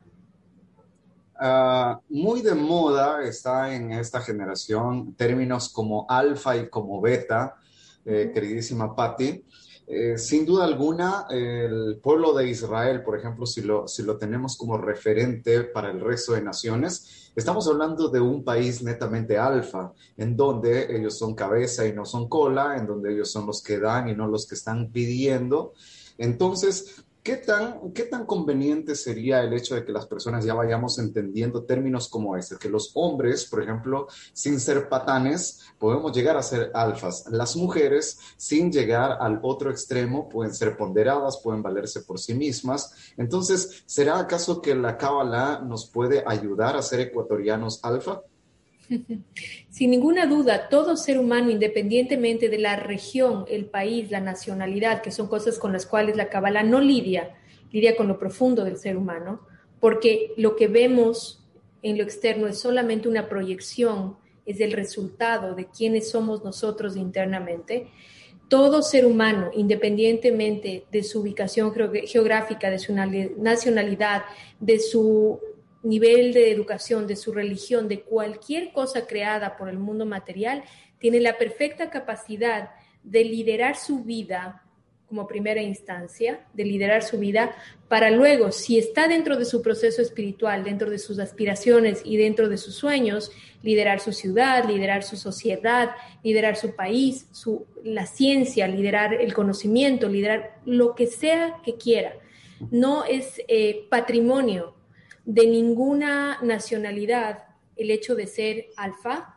Ah, 1.36 2.00
muy 2.08 2.42
de 2.42 2.54
moda 2.54 3.24
está 3.24 3.74
en 3.74 3.90
esta 3.90 4.20
generación 4.20 5.14
términos 5.14 5.68
como 5.68 6.06
alfa 6.08 6.56
y 6.56 6.68
como 6.68 7.00
beta, 7.00 7.56
eh, 8.04 8.30
queridísima 8.32 8.94
Patti. 8.94 9.44
Eh, 9.86 10.16
sin 10.16 10.46
duda 10.46 10.64
alguna, 10.64 11.26
el 11.28 11.98
pueblo 12.02 12.32
de 12.32 12.48
Israel, 12.48 13.02
por 13.02 13.18
ejemplo, 13.18 13.44
si 13.44 13.60
lo, 13.60 13.86
si 13.86 14.02
lo 14.02 14.16
tenemos 14.16 14.56
como 14.56 14.78
referente 14.78 15.62
para 15.64 15.90
el 15.90 16.00
resto 16.00 16.32
de 16.32 16.42
naciones, 16.42 17.32
estamos 17.36 17.68
hablando 17.68 18.08
de 18.08 18.20
un 18.20 18.44
país 18.44 18.82
netamente 18.82 19.36
alfa, 19.36 19.92
en 20.16 20.36
donde 20.36 20.96
ellos 20.96 21.18
son 21.18 21.34
cabeza 21.34 21.86
y 21.86 21.92
no 21.92 22.06
son 22.06 22.28
cola, 22.28 22.78
en 22.78 22.86
donde 22.86 23.12
ellos 23.12 23.30
son 23.30 23.46
los 23.46 23.62
que 23.62 23.78
dan 23.78 24.08
y 24.08 24.14
no 24.14 24.26
los 24.26 24.46
que 24.46 24.54
están 24.54 24.90
pidiendo. 24.90 25.74
Entonces, 26.16 27.03
¿Qué 27.24 27.38
tan, 27.38 27.94
¿Qué 27.94 28.02
tan 28.02 28.26
conveniente 28.26 28.94
sería 28.94 29.40
el 29.40 29.54
hecho 29.54 29.74
de 29.74 29.82
que 29.82 29.92
las 29.92 30.06
personas 30.06 30.44
ya 30.44 30.52
vayamos 30.52 30.98
entendiendo 30.98 31.64
términos 31.64 32.06
como 32.06 32.36
este? 32.36 32.56
Que 32.58 32.68
los 32.68 32.90
hombres, 32.96 33.46
por 33.46 33.62
ejemplo, 33.62 34.08
sin 34.34 34.60
ser 34.60 34.90
patanes, 34.90 35.60
podemos 35.78 36.14
llegar 36.14 36.36
a 36.36 36.42
ser 36.42 36.70
alfas. 36.74 37.24
Las 37.30 37.56
mujeres, 37.56 38.18
sin 38.36 38.70
llegar 38.70 39.16
al 39.22 39.40
otro 39.42 39.70
extremo, 39.70 40.28
pueden 40.28 40.52
ser 40.52 40.76
ponderadas, 40.76 41.40
pueden 41.42 41.62
valerse 41.62 42.02
por 42.02 42.20
sí 42.20 42.34
mismas. 42.34 42.92
Entonces, 43.16 43.84
¿será 43.86 44.18
acaso 44.18 44.60
que 44.60 44.74
la 44.74 44.98
Kabbalah 44.98 45.62
nos 45.64 45.86
puede 45.88 46.22
ayudar 46.26 46.76
a 46.76 46.82
ser 46.82 47.00
ecuatorianos 47.00 47.82
alfa? 47.82 48.20
Sin 49.70 49.90
ninguna 49.90 50.26
duda, 50.26 50.68
todo 50.68 50.96
ser 50.96 51.18
humano, 51.18 51.50
independientemente 51.50 52.48
de 52.48 52.58
la 52.58 52.76
región, 52.76 53.44
el 53.48 53.66
país, 53.66 54.10
la 54.10 54.20
nacionalidad, 54.20 55.02
que 55.02 55.10
son 55.10 55.28
cosas 55.28 55.58
con 55.58 55.72
las 55.72 55.86
cuales 55.86 56.16
la 56.16 56.28
Kabbalah 56.28 56.62
no 56.62 56.80
lidia, 56.80 57.34
lidia 57.72 57.96
con 57.96 58.08
lo 58.08 58.18
profundo 58.18 58.64
del 58.64 58.76
ser 58.76 58.96
humano, 58.96 59.40
porque 59.80 60.32
lo 60.36 60.56
que 60.56 60.68
vemos 60.68 61.44
en 61.82 61.98
lo 61.98 62.04
externo 62.04 62.46
es 62.46 62.58
solamente 62.58 63.08
una 63.08 63.28
proyección, 63.28 64.16
es 64.46 64.60
el 64.60 64.72
resultado 64.72 65.54
de 65.54 65.66
quiénes 65.66 66.10
somos 66.10 66.44
nosotros 66.44 66.96
internamente. 66.96 67.88
Todo 68.48 68.82
ser 68.82 69.06
humano, 69.06 69.50
independientemente 69.54 70.84
de 70.92 71.02
su 71.02 71.20
ubicación 71.20 71.72
geográfica, 72.06 72.70
de 72.70 72.78
su 72.78 72.94
nacionalidad, 72.94 74.22
de 74.60 74.78
su 74.78 75.40
nivel 75.84 76.32
de 76.32 76.50
educación, 76.50 77.06
de 77.06 77.16
su 77.16 77.32
religión, 77.32 77.88
de 77.88 78.00
cualquier 78.00 78.72
cosa 78.72 79.06
creada 79.06 79.56
por 79.56 79.68
el 79.68 79.78
mundo 79.78 80.06
material, 80.06 80.64
tiene 80.98 81.20
la 81.20 81.38
perfecta 81.38 81.90
capacidad 81.90 82.70
de 83.02 83.24
liderar 83.24 83.76
su 83.76 84.02
vida 84.02 84.64
como 85.06 85.28
primera 85.28 85.62
instancia, 85.62 86.44
de 86.54 86.64
liderar 86.64 87.02
su 87.02 87.18
vida, 87.18 87.54
para 87.88 88.10
luego, 88.10 88.50
si 88.50 88.78
está 88.78 89.06
dentro 89.06 89.36
de 89.36 89.44
su 89.44 89.62
proceso 89.62 90.02
espiritual, 90.02 90.64
dentro 90.64 90.90
de 90.90 90.98
sus 90.98 91.18
aspiraciones 91.18 92.00
y 92.04 92.16
dentro 92.16 92.48
de 92.48 92.56
sus 92.56 92.74
sueños, 92.74 93.30
liderar 93.62 94.00
su 94.00 94.12
ciudad, 94.12 94.64
liderar 94.64 95.04
su 95.04 95.16
sociedad, 95.16 95.90
liderar 96.24 96.56
su 96.56 96.74
país, 96.74 97.28
su, 97.30 97.66
la 97.84 98.06
ciencia, 98.06 98.66
liderar 98.66 99.14
el 99.14 99.34
conocimiento, 99.34 100.08
liderar 100.08 100.56
lo 100.64 100.94
que 100.94 101.06
sea 101.06 101.60
que 101.64 101.76
quiera. 101.76 102.14
No 102.70 103.04
es 103.04 103.40
eh, 103.46 103.86
patrimonio 103.90 104.73
de 105.24 105.46
ninguna 105.46 106.38
nacionalidad 106.42 107.44
el 107.76 107.90
hecho 107.90 108.14
de 108.14 108.26
ser 108.26 108.66
alfa 108.76 109.36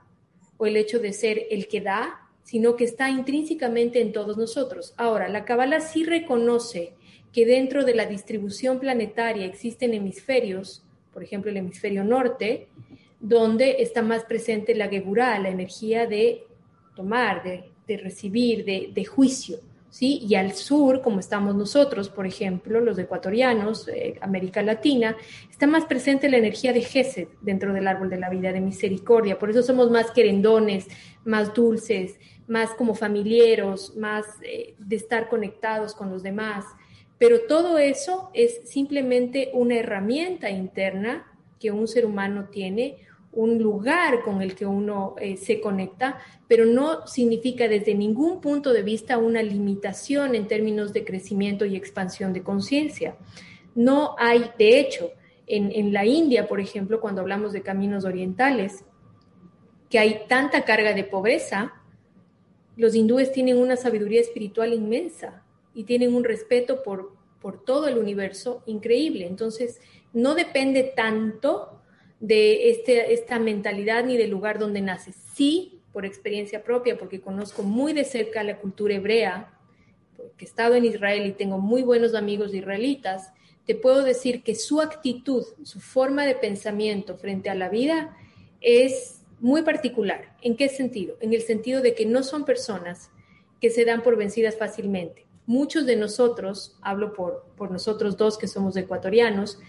o 0.57 0.65
el 0.65 0.77
hecho 0.77 0.99
de 0.99 1.13
ser 1.13 1.45
el 1.49 1.67
que 1.67 1.81
da, 1.81 2.27
sino 2.43 2.75
que 2.75 2.85
está 2.85 3.09
intrínsecamente 3.09 4.01
en 4.01 4.11
todos 4.11 4.37
nosotros. 4.37 4.93
Ahora, 4.97 5.27
la 5.27 5.45
Kabbalah 5.45 5.81
sí 5.81 6.03
reconoce 6.03 6.93
que 7.31 7.45
dentro 7.45 7.83
de 7.83 7.93
la 7.93 8.05
distribución 8.05 8.79
planetaria 8.79 9.45
existen 9.45 9.93
hemisferios, 9.93 10.83
por 11.13 11.23
ejemplo 11.23 11.51
el 11.51 11.57
hemisferio 11.57 12.03
norte, 12.03 12.67
donde 13.19 13.77
está 13.79 14.01
más 14.01 14.23
presente 14.23 14.75
la 14.75 14.87
Geburah, 14.87 15.39
la 15.39 15.49
energía 15.49 16.07
de 16.07 16.43
tomar, 16.95 17.43
de, 17.43 17.97
recibir, 17.97 18.63
de, 18.65 18.91
de 18.93 19.05
juicio. 19.05 19.59
¿Sí? 19.89 20.19
Y 20.27 20.35
al 20.35 20.53
sur, 20.53 21.01
como 21.01 21.19
estamos 21.19 21.55
nosotros, 21.55 22.09
por 22.09 22.27
ejemplo, 22.27 22.79
los 22.81 22.97
ecuatorianos, 22.97 23.87
eh, 23.87 24.17
América 24.21 24.61
Latina, 24.61 25.15
está 25.49 25.67
más 25.67 25.85
presente 25.85 26.29
la 26.29 26.37
energía 26.37 26.73
de 26.73 26.81
Gesed 26.81 27.27
dentro 27.41 27.73
del 27.73 27.87
árbol 27.87 28.09
de 28.09 28.17
la 28.17 28.29
vida, 28.29 28.51
de 28.51 28.61
misericordia. 28.61 29.39
Por 29.39 29.49
eso 29.49 29.63
somos 29.63 29.89
más 29.89 30.11
querendones, 30.11 30.87
más 31.25 31.53
dulces, 31.53 32.19
más 32.47 32.71
como 32.71 32.95
familiares, 32.95 33.93
más 33.95 34.25
eh, 34.43 34.75
de 34.77 34.95
estar 34.95 35.29
conectados 35.29 35.93
con 35.93 36.09
los 36.09 36.23
demás. 36.23 36.65
Pero 37.17 37.41
todo 37.47 37.77
eso 37.77 38.29
es 38.33 38.61
simplemente 38.65 39.51
una 39.53 39.75
herramienta 39.75 40.49
interna 40.49 41.25
que 41.59 41.71
un 41.71 41.87
ser 41.87 42.05
humano 42.05 42.49
tiene 42.51 43.06
un 43.37 43.59
lugar 43.61 44.23
con 44.23 44.41
el 44.41 44.55
que 44.55 44.65
uno 44.65 45.15
eh, 45.19 45.37
se 45.37 45.61
conecta, 45.61 46.17
pero 46.47 46.65
no 46.65 47.05
significa 47.05 47.67
desde 47.67 47.93
ningún 47.93 48.41
punto 48.41 48.73
de 48.73 48.81
vista 48.81 49.19
una 49.19 49.43
limitación 49.43 50.33
en 50.33 50.47
términos 50.47 50.91
de 50.91 51.05
crecimiento 51.05 51.63
y 51.63 51.75
expansión 51.75 52.33
de 52.33 52.41
conciencia. 52.41 53.15
No 53.75 54.15
hay, 54.17 54.49
de 54.57 54.79
hecho, 54.79 55.11
en, 55.45 55.71
en 55.71 55.93
la 55.93 56.03
India, 56.03 56.47
por 56.47 56.59
ejemplo, 56.59 56.99
cuando 56.99 57.21
hablamos 57.21 57.53
de 57.53 57.61
caminos 57.61 58.05
orientales, 58.05 58.83
que 59.87 59.99
hay 59.99 60.21
tanta 60.27 60.65
carga 60.65 60.93
de 60.93 61.03
pobreza, 61.03 61.73
los 62.75 62.95
hindúes 62.95 63.31
tienen 63.31 63.59
una 63.59 63.75
sabiduría 63.75 64.21
espiritual 64.21 64.73
inmensa 64.73 65.43
y 65.75 65.83
tienen 65.83 66.15
un 66.15 66.23
respeto 66.23 66.81
por, 66.81 67.13
por 67.39 67.63
todo 67.63 67.87
el 67.87 67.99
universo 67.99 68.63
increíble. 68.65 69.27
Entonces, 69.27 69.79
no 70.11 70.33
depende 70.33 70.91
tanto 70.95 71.76
de 72.19 72.71
este, 72.71 73.13
esta 73.13 73.39
mentalidad 73.39 74.05
ni 74.05 74.17
del 74.17 74.29
lugar 74.29 74.59
donde 74.59 74.81
nace. 74.81 75.13
Sí, 75.33 75.79
por 75.93 76.05
experiencia 76.05 76.63
propia, 76.63 76.97
porque 76.97 77.21
conozco 77.21 77.63
muy 77.63 77.93
de 77.93 78.03
cerca 78.03 78.43
la 78.43 78.57
cultura 78.57 78.95
hebrea, 78.95 79.53
porque 80.15 80.45
he 80.45 80.47
estado 80.47 80.75
en 80.75 80.85
Israel 80.85 81.25
y 81.25 81.31
tengo 81.31 81.59
muy 81.59 81.83
buenos 81.83 82.13
amigos 82.13 82.53
israelitas, 82.53 83.31
te 83.65 83.75
puedo 83.75 84.03
decir 84.03 84.43
que 84.43 84.55
su 84.55 84.79
actitud, 84.79 85.43
su 85.63 85.79
forma 85.79 86.25
de 86.25 86.35
pensamiento 86.35 87.17
frente 87.17 87.49
a 87.49 87.55
la 87.55 87.67
vida 87.69 88.15
es 88.61 89.21
muy 89.39 89.61
particular. 89.61 90.35
¿En 90.41 90.55
qué 90.55 90.69
sentido? 90.69 91.17
En 91.19 91.33
el 91.33 91.41
sentido 91.41 91.81
de 91.81 91.93
que 91.93 92.05
no 92.05 92.23
son 92.23 92.45
personas 92.45 93.11
que 93.59 93.69
se 93.69 93.83
dan 93.83 94.03
por 94.03 94.15
vencidas 94.15 94.55
fácilmente. 94.55 95.25
Muchos 95.45 95.85
de 95.85 95.95
nosotros, 95.95 96.77
hablo 96.81 97.13
por, 97.13 97.45
por 97.55 97.71
nosotros 97.71 98.17
dos 98.17 98.37
que 98.37 98.47
somos 98.47 98.75
ecuatorianos, 98.77 99.59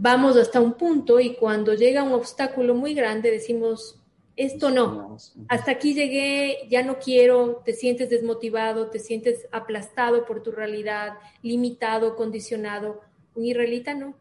vamos 0.00 0.36
hasta 0.36 0.60
un 0.60 0.74
punto 0.74 1.18
y 1.18 1.34
cuando 1.34 1.74
llega 1.74 2.04
un 2.04 2.12
obstáculo 2.12 2.74
muy 2.74 2.94
grande 2.94 3.32
decimos, 3.32 4.00
esto 4.36 4.70
no, 4.70 5.16
hasta 5.48 5.72
aquí 5.72 5.94
llegué, 5.94 6.68
ya 6.70 6.84
no 6.84 7.00
quiero, 7.00 7.60
te 7.64 7.72
sientes 7.72 8.08
desmotivado, 8.08 8.88
te 8.90 9.00
sientes 9.00 9.48
aplastado 9.50 10.24
por 10.24 10.44
tu 10.44 10.52
realidad, 10.52 11.14
limitado, 11.42 12.14
condicionado. 12.14 13.00
Un 13.34 13.46
israelita 13.46 13.94
no. 13.94 14.14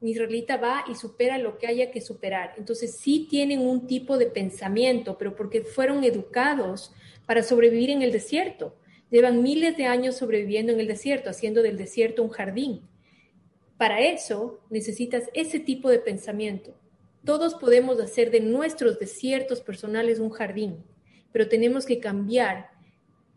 Un 0.00 0.08
israelita 0.08 0.56
va 0.56 0.84
y 0.90 0.96
supera 0.96 1.38
lo 1.38 1.58
que 1.58 1.68
haya 1.68 1.92
que 1.92 2.00
superar. 2.00 2.54
Entonces 2.58 2.96
sí 2.96 3.28
tienen 3.30 3.60
un 3.60 3.86
tipo 3.86 4.18
de 4.18 4.26
pensamiento, 4.26 5.16
pero 5.16 5.36
porque 5.36 5.62
fueron 5.62 6.02
educados 6.02 6.92
para 7.24 7.44
sobrevivir 7.44 7.90
en 7.90 8.02
el 8.02 8.10
desierto. 8.10 8.74
Llevan 9.10 9.42
miles 9.44 9.76
de 9.76 9.86
años 9.86 10.16
sobreviviendo 10.16 10.72
en 10.72 10.80
el 10.80 10.88
desierto, 10.88 11.30
haciendo 11.30 11.62
del 11.62 11.76
desierto 11.78 12.24
un 12.24 12.30
jardín. 12.30 12.82
Para 13.78 14.00
eso 14.00 14.60
necesitas 14.70 15.30
ese 15.34 15.60
tipo 15.60 15.88
de 15.88 16.00
pensamiento. 16.00 16.74
Todos 17.24 17.54
podemos 17.54 18.00
hacer 18.00 18.30
de 18.32 18.40
nuestros 18.40 18.98
desiertos 18.98 19.60
personales 19.60 20.18
un 20.18 20.30
jardín, 20.30 20.84
pero 21.32 21.48
tenemos 21.48 21.86
que 21.86 22.00
cambiar 22.00 22.70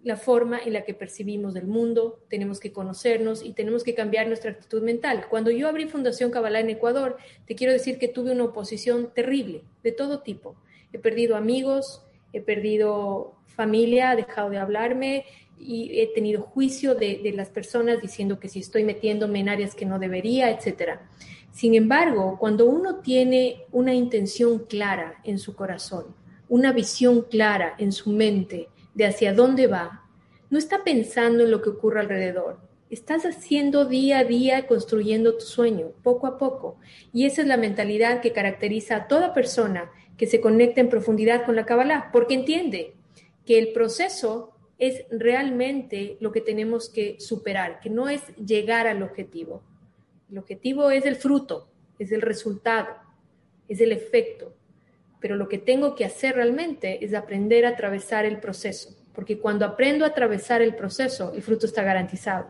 la 0.03 0.17
forma 0.17 0.59
en 0.59 0.73
la 0.73 0.83
que 0.83 0.95
percibimos 0.95 1.55
el 1.55 1.67
mundo, 1.67 2.23
tenemos 2.27 2.59
que 2.59 2.71
conocernos 2.71 3.45
y 3.45 3.53
tenemos 3.53 3.83
que 3.83 3.93
cambiar 3.93 4.27
nuestra 4.27 4.49
actitud 4.49 4.81
mental. 4.81 5.27
Cuando 5.29 5.51
yo 5.51 5.67
abrí 5.67 5.85
Fundación 5.85 6.31
Kabbalah 6.31 6.61
en 6.61 6.71
Ecuador, 6.71 7.17
te 7.45 7.55
quiero 7.55 7.71
decir 7.71 7.99
que 7.99 8.07
tuve 8.07 8.31
una 8.31 8.45
oposición 8.45 9.13
terrible, 9.13 9.63
de 9.83 9.91
todo 9.91 10.21
tipo. 10.21 10.55
He 10.91 10.97
perdido 10.97 11.35
amigos, 11.35 12.03
he 12.33 12.41
perdido 12.41 13.35
familia, 13.45 14.11
ha 14.11 14.15
dejado 14.15 14.49
de 14.49 14.57
hablarme, 14.57 15.25
y 15.63 15.99
he 15.99 16.07
tenido 16.07 16.41
juicio 16.41 16.95
de, 16.95 17.31
las 17.35 17.49
personas 17.49 18.01
diciendo 18.01 18.39
que 18.39 18.49
si 18.49 18.59
estoy 18.59 18.83
metiéndome 18.83 19.39
en 19.39 19.49
áreas 19.49 19.75
que 19.75 19.85
no 19.85 19.99
debería, 19.99 20.49
etc. 20.49 20.99
Sin 21.51 21.75
embargo, 21.75 22.37
cuando 22.39 22.65
uno 22.65 22.97
tiene 22.97 23.65
una 23.71 23.93
intención 23.93 24.59
clara 24.65 25.21
en 25.23 25.37
su 25.37 25.55
corazón, 25.55 26.15
una 26.49 26.73
visión 26.73 27.21
clara 27.23 27.75
en 27.77 27.91
su 27.91 28.11
mente 28.11 28.69
de 28.93 29.05
hacia 29.05 29.33
dónde 29.33 29.67
va, 29.67 30.05
no 30.49 30.57
está 30.57 30.83
pensando 30.83 31.43
en 31.43 31.51
lo 31.51 31.61
que 31.61 31.69
ocurre 31.69 32.01
alrededor. 32.01 32.59
Estás 32.89 33.25
haciendo 33.25 33.85
día 33.85 34.19
a 34.19 34.23
día, 34.25 34.67
construyendo 34.67 35.37
tu 35.37 35.45
sueño, 35.45 35.91
poco 36.03 36.27
a 36.27 36.37
poco. 36.37 36.77
Y 37.13 37.25
esa 37.25 37.41
es 37.41 37.47
la 37.47 37.55
mentalidad 37.55 38.19
que 38.19 38.33
caracteriza 38.33 38.95
a 38.97 39.07
toda 39.07 39.33
persona 39.33 39.91
que 40.17 40.27
se 40.27 40.41
conecta 40.41 40.81
en 40.81 40.89
profundidad 40.89 41.45
con 41.45 41.55
la 41.55 41.65
Kabbalah, 41.65 42.09
porque 42.11 42.33
entiende 42.33 42.95
que 43.45 43.59
el 43.59 43.71
proceso 43.71 44.50
es 44.81 45.05
realmente 45.11 46.17
lo 46.21 46.31
que 46.31 46.41
tenemos 46.41 46.89
que 46.89 47.17
superar, 47.19 47.79
que 47.81 47.91
no 47.91 48.09
es 48.09 48.35
llegar 48.35 48.87
al 48.87 49.03
objetivo. 49.03 49.61
El 50.31 50.39
objetivo 50.39 50.89
es 50.89 51.05
el 51.05 51.17
fruto, 51.17 51.67
es 51.99 52.11
el 52.11 52.19
resultado, 52.19 52.89
es 53.67 53.79
el 53.79 53.91
efecto. 53.91 54.55
Pero 55.19 55.35
lo 55.35 55.47
que 55.47 55.59
tengo 55.59 55.93
que 55.93 56.03
hacer 56.03 56.33
realmente 56.33 57.05
es 57.05 57.13
aprender 57.13 57.63
a 57.67 57.69
atravesar 57.69 58.25
el 58.25 58.39
proceso, 58.39 58.89
porque 59.13 59.37
cuando 59.37 59.65
aprendo 59.65 60.03
a 60.03 60.07
atravesar 60.07 60.63
el 60.63 60.75
proceso, 60.75 61.31
el 61.35 61.43
fruto 61.43 61.67
está 61.67 61.83
garantizado. 61.83 62.47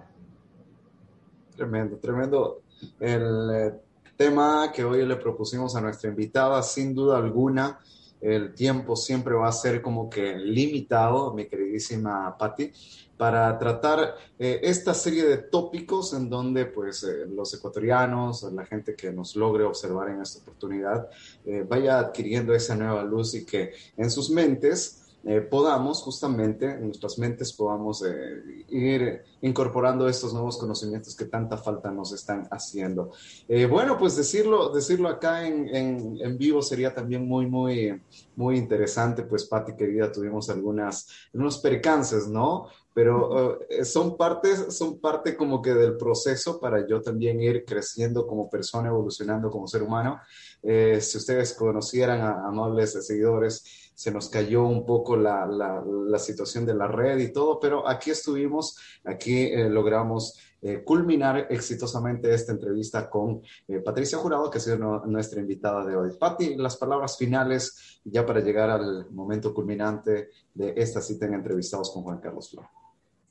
Tremendo, 1.57 1.97
tremendo. 1.97 2.61
El 2.97 3.49
eh, 3.53 3.73
tema 4.15 4.71
que 4.73 4.85
hoy 4.85 5.05
le 5.05 5.17
propusimos 5.17 5.75
a 5.75 5.81
nuestra 5.81 6.09
invitada, 6.09 6.63
sin 6.63 6.95
duda 6.95 7.17
alguna, 7.17 7.77
el 8.21 8.53
tiempo 8.53 8.95
siempre 8.95 9.33
va 9.33 9.49
a 9.49 9.51
ser 9.51 9.81
como 9.81 10.09
que 10.09 10.35
limitado, 10.37 11.33
mi 11.33 11.47
queridísima 11.47 12.37
Patti, 12.37 12.71
para 13.17 13.57
tratar 13.59 14.15
eh, 14.39 14.59
esta 14.63 14.93
serie 14.93 15.25
de 15.25 15.37
tópicos 15.37 16.13
en 16.13 16.29
donde 16.29 16.65
pues 16.65 17.03
eh, 17.03 17.27
los 17.27 17.53
ecuatorianos, 17.53 18.43
la 18.51 18.65
gente 18.65 18.95
que 18.95 19.11
nos 19.11 19.35
logre 19.35 19.63
observar 19.63 20.09
en 20.09 20.21
esta 20.21 20.39
oportunidad, 20.39 21.07
eh, 21.45 21.65
vaya 21.67 21.99
adquiriendo 21.99 22.53
esa 22.53 22.75
nueva 22.75 23.03
luz 23.03 23.35
y 23.35 23.45
que 23.45 23.73
en 23.97 24.09
sus 24.09 24.29
mentes 24.29 25.00
eh, 25.23 25.41
podamos 25.41 26.01
justamente, 26.01 26.65
en 26.65 26.85
nuestras 26.85 27.19
mentes 27.19 27.53
podamos 27.53 28.03
eh, 28.03 28.65
ir 28.69 29.21
incorporando 29.41 30.07
estos 30.07 30.33
nuevos 30.33 30.57
conocimientos 30.57 31.15
que 31.15 31.25
tanta 31.25 31.57
falta 31.57 31.91
nos 31.91 32.11
están 32.11 32.47
haciendo. 32.49 33.11
Eh, 33.47 33.67
bueno, 33.67 33.99
pues 33.99 34.15
decirlo, 34.15 34.69
decirlo 34.69 35.09
acá 35.09 35.45
en, 35.45 35.75
en, 35.75 36.17
en, 36.19 36.37
vivo 36.39 36.63
sería 36.63 36.95
también 36.95 37.27
muy, 37.27 37.45
muy, 37.45 38.01
muy 38.35 38.57
interesante, 38.57 39.21
pues 39.21 39.45
Patti 39.45 39.75
querida, 39.75 40.11
tuvimos 40.11 40.49
algunas, 40.49 41.07
unos 41.33 41.59
percances, 41.59 42.27
¿no? 42.27 42.69
Pero 42.93 43.53
uh, 43.53 43.85
son 43.85 44.17
partes, 44.17 44.75
son 44.75 44.99
parte 44.99 45.37
como 45.37 45.61
que 45.61 45.73
del 45.73 45.97
proceso 45.97 46.59
para 46.59 46.85
yo 46.87 46.99
también 46.99 47.39
ir 47.39 47.63
creciendo 47.63 48.27
como 48.27 48.49
persona, 48.49 48.89
evolucionando 48.89 49.49
como 49.49 49.67
ser 49.67 49.83
humano. 49.83 50.19
si 50.61 51.17
ustedes 51.17 51.53
conocieran 51.53 52.19
a 52.21 52.47
amables 52.47 52.97
seguidores, 53.05 53.63
se 53.93 54.11
nos 54.11 54.29
cayó 54.29 54.63
un 54.63 54.85
poco 54.85 55.15
la, 55.15 55.45
la, 55.45 56.19
situación 56.19 56.65
de 56.65 56.73
la 56.73 56.87
red 56.87 57.19
y 57.19 57.31
todo, 57.31 57.59
pero 57.59 57.87
aquí 57.87 58.11
estuvimos, 58.11 58.77
aquí 59.03 59.43
eh, 59.43 59.69
logramos 59.69 60.39
eh, 60.63 60.83
culminar 60.83 61.47
exitosamente 61.49 62.33
esta 62.33 62.51
entrevista 62.51 63.09
con 63.09 63.41
eh, 63.67 63.79
Patricia 63.79 64.17
Jurado, 64.17 64.49
que 64.49 64.59
ha 64.59 64.61
sido 64.61 64.77
nuestra 65.05 65.41
invitada 65.41 65.85
de 65.85 65.95
hoy. 65.95 66.11
Patti, 66.19 66.55
las 66.55 66.77
palabras 66.77 67.17
finales 67.17 67.99
ya 68.03 68.25
para 68.25 68.41
llegar 68.41 68.69
al 68.69 69.09
momento 69.11 69.53
culminante 69.53 70.29
de 70.53 70.73
esta 70.77 71.01
cita 71.01 71.25
en 71.25 71.33
Entrevistados 71.33 71.91
con 71.91 72.03
Juan 72.03 72.19
Carlos 72.19 72.51
Flor. 72.51 72.65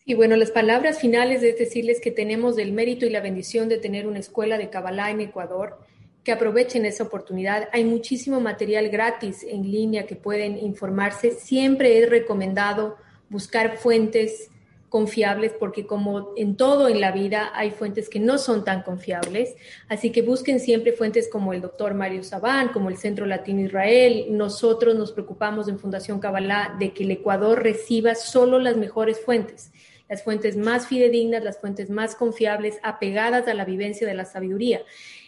Y 0.04 0.14
bueno, 0.14 0.34
las 0.34 0.50
palabras 0.50 0.98
finales 0.98 1.42
es 1.42 1.58
decirles 1.58 2.00
que 2.00 2.10
tenemos 2.10 2.58
el 2.58 2.72
mérito 2.72 3.06
y 3.06 3.10
la 3.10 3.20
bendición 3.20 3.68
de 3.68 3.78
tener 3.78 4.08
una 4.08 4.18
escuela 4.18 4.58
de 4.58 4.70
Kabbalah 4.70 5.10
en 5.10 5.20
Ecuador 5.20 5.78
que 6.24 6.32
aprovechen 6.32 6.84
esa 6.84 7.04
oportunidad. 7.04 7.68
Hay 7.72 7.84
muchísimo 7.84 8.40
material 8.40 8.88
gratis 8.88 9.42
en 9.42 9.70
línea 9.70 10.06
que 10.06 10.16
pueden 10.16 10.58
informarse. 10.58 11.32
Siempre 11.32 11.98
es 11.98 12.10
recomendado 12.10 12.96
buscar 13.28 13.78
fuentes 13.78 14.50
confiables 14.90 15.52
porque 15.58 15.86
como 15.86 16.32
en 16.36 16.56
todo 16.56 16.88
en 16.88 17.00
la 17.00 17.12
vida 17.12 17.52
hay 17.54 17.70
fuentes 17.70 18.08
que 18.08 18.18
no 18.18 18.38
son 18.38 18.64
tan 18.64 18.82
confiables, 18.82 19.54
así 19.88 20.10
que 20.10 20.20
busquen 20.20 20.58
siempre 20.58 20.92
fuentes 20.92 21.28
como 21.30 21.52
el 21.52 21.62
doctor 21.62 21.94
Mario 21.94 22.24
Sabán, 22.24 22.68
como 22.68 22.90
el 22.90 22.96
Centro 22.96 23.24
Latino 23.24 23.60
Israel. 23.60 24.26
Nosotros 24.30 24.96
nos 24.96 25.12
preocupamos 25.12 25.68
en 25.68 25.78
Fundación 25.78 26.18
Kabbalah 26.18 26.76
de 26.78 26.92
que 26.92 27.04
el 27.04 27.12
Ecuador 27.12 27.62
reciba 27.62 28.16
solo 28.16 28.58
las 28.58 28.76
mejores 28.76 29.20
fuentes, 29.20 29.70
las 30.08 30.24
fuentes 30.24 30.56
más 30.56 30.88
fidedignas, 30.88 31.44
las 31.44 31.60
fuentes 31.60 31.88
más 31.88 32.16
confiables, 32.16 32.78
apegadas 32.82 33.46
a 33.46 33.54
la 33.54 33.64
vivencia 33.64 34.06
de 34.08 34.14
la 34.14 34.24
sabiduría. 34.24 34.82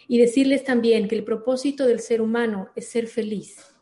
Y 0.07 0.19
decirles 0.19 0.63
también 0.63 1.07
que 1.07 1.15
el 1.15 1.23
propósito 1.23 1.85
del 1.85 1.99
ser 1.99 2.21
humano 2.21 2.69
es 2.75 2.87
ser 2.87 3.07
feliz. 3.07 3.73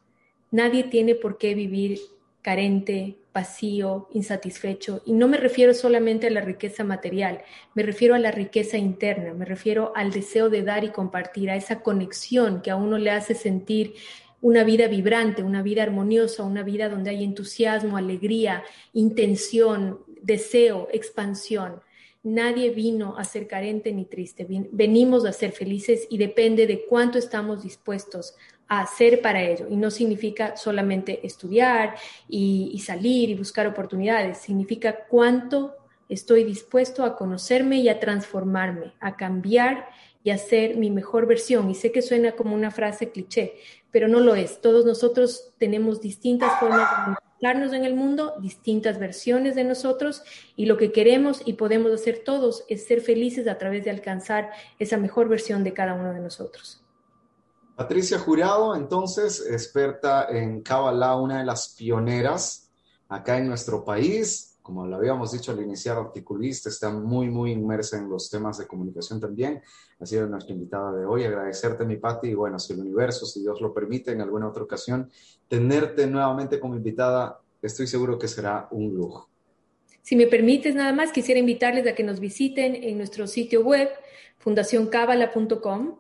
Nadie 0.52 0.84
tiene 0.84 1.16
por 1.16 1.38
qué 1.38 1.56
vivir 1.56 2.00
carente, 2.42 3.18
vacío, 3.34 4.10
insatisfecho. 4.14 5.02
Y 5.06 5.14
no 5.14 5.28
me 5.28 5.38
refiero 5.38 5.74
solamente 5.74 6.28
a 6.28 6.32
la 6.32 6.42
riqueza 6.42 6.84
material, 6.84 7.42
me 7.76 7.84
refiero 7.84 8.16
a 8.16 8.20
la 8.20 8.32
riqueza 8.32 8.78
interna, 8.78 9.34
me 9.34 9.46
refiero 9.46 9.94
al 9.96 10.12
deseo 10.12 10.50
de 10.50 10.64
dar 10.64 10.84
y 10.84 10.90
compartir, 10.90 11.50
a 11.50 11.56
esa 11.56 11.82
conexión 11.82 12.62
que 12.62 12.72
a 12.72 12.76
uno 12.76 12.98
le 12.98 13.12
hace 13.12 13.36
sentir 13.36 13.94
una 14.42 14.64
vida 14.64 14.88
vibrante, 14.88 15.44
una 15.44 15.62
vida 15.62 15.84
armoniosa, 15.84 16.44
una 16.44 16.64
vida 16.64 16.90
donde 16.90 17.12
hay 17.12 17.24
entusiasmo, 17.24 17.96
alegría, 17.96 18.64
intención, 18.94 20.00
deseo, 20.22 20.88
expansión. 20.92 21.82
Nadie 22.24 22.70
vino 22.70 23.18
a 23.18 23.24
ser 23.24 23.48
carente 23.48 23.92
ni 23.92 24.06
triste, 24.06 24.46
venimos 24.72 25.26
a 25.26 25.34
ser 25.34 25.54
felices 25.54 26.06
y 26.08 26.20
depende 26.20 26.68
de 26.68 26.86
cuánto 26.86 27.18
estamos 27.18 27.64
dispuestos 27.64 28.36
a 28.68 28.82
hacer 28.82 29.22
para 29.22 29.42
ello. 29.42 29.66
Y 29.68 29.76
no 29.76 29.90
significa 29.90 30.56
solamente 30.56 31.26
estudiar 31.26 31.96
y, 32.30 32.78
salir 32.86 33.32
y 33.32 33.36
buscar 33.36 33.66
oportunidades, 33.66 34.38
significa 34.38 35.06
cuánto 35.10 35.76
estoy 36.10 36.44
dispuesto 36.44 37.04
a 37.04 37.16
conocerme 37.16 37.78
y 37.78 37.90
a 37.90 38.00
transformarme, 38.00 38.94
a 39.00 39.16
cambiar 39.18 39.90
y 40.24 40.30
a 40.30 40.38
ser 40.38 40.78
mi 40.78 40.92
mejor 40.92 41.26
versión. 41.26 41.72
Y 41.72 41.76
sé 41.76 41.92
que 41.92 42.04
suena 42.04 42.34
como 42.34 42.54
una 42.54 42.70
frase 42.70 43.10
cliché, 43.10 43.56
pero 43.90 44.08
no 44.08 44.20
lo 44.20 44.36
es. 44.36 44.62
Todos 44.62 44.86
nosotros 44.86 45.54
tenemos 45.58 46.02
distintas 46.02 46.60
formas 46.60 46.88
de 47.08 47.31
en 47.42 47.86
el 47.86 47.96
mundo, 47.96 48.36
distintas 48.40 49.00
versiones 49.00 49.56
de 49.56 49.64
nosotros 49.64 50.22
y 50.56 50.68
lo 50.68 50.78
que 50.78 50.92
queremos 50.92 51.42
y 51.44 51.54
podemos 51.54 51.92
hacer 51.92 52.22
todos 52.24 52.64
es 52.70 52.86
ser 52.86 53.02
felices 53.02 53.48
a 53.48 53.58
través 53.58 53.84
de 53.84 53.90
alcanzar 53.90 54.52
esa 54.78 54.98
mejor 54.98 55.28
versión 55.28 55.64
de 55.64 55.74
cada 55.74 55.96
uno 55.96 56.14
de 56.14 56.20
nosotros. 56.20 56.84
Patricia 57.76 58.20
Jurado, 58.20 58.76
entonces, 58.76 59.44
experta 59.50 60.28
en 60.30 60.62
Kabbalah, 60.62 61.16
una 61.16 61.40
de 61.40 61.46
las 61.46 61.70
pioneras 61.70 62.70
acá 63.10 63.40
en 63.40 63.48
nuestro 63.48 63.84
país, 63.84 64.51
como 64.62 64.86
lo 64.86 64.96
habíamos 64.96 65.32
dicho 65.32 65.52
al 65.52 65.62
iniciar, 65.62 65.98
articulista, 65.98 66.70
está 66.70 66.90
muy, 66.92 67.30
muy 67.30 67.52
inmersa 67.52 67.98
en 67.98 68.10
los 68.10 68.30
temas 68.30 68.58
de 68.58 68.68
comunicación 68.68 69.20
también. 69.20 69.62
Ha 70.00 70.06
sido 70.06 70.28
nuestra 70.28 70.54
invitada 70.54 70.92
de 70.94 71.06
hoy. 71.06 71.24
Agradecerte, 71.24 71.86
mi 71.86 71.98
Pati, 71.98 72.30
y 72.30 72.34
bueno, 72.34 72.60
si 72.60 72.74
el 72.74 72.80
universo, 72.80 73.26
si 73.26 73.42
Dios 73.42 73.60
lo 73.60 73.74
permite, 73.74 74.12
en 74.12 74.22
alguna 74.22 74.48
otra 74.48 74.64
ocasión, 74.64 75.10
tenerte 75.48 76.06
nuevamente 76.08 76.60
como 76.60 76.76
invitada, 76.76 77.42
estoy 77.62 77.88
seguro 77.88 78.20
que 78.20 78.28
será 78.28 78.68
un 78.72 78.94
lujo. 78.94 79.30
Si 80.02 80.16
me 80.16 80.28
permites, 80.28 80.76
nada 80.76 80.94
más 80.94 81.12
quisiera 81.12 81.40
invitarles 81.40 81.88
a 81.88 81.96
que 81.96 82.04
nos 82.04 82.20
visiten 82.20 82.76
en 82.76 82.98
nuestro 82.98 83.28
sitio 83.28 83.64
web, 83.64 83.90
fundacioncabala.com. 84.40 85.98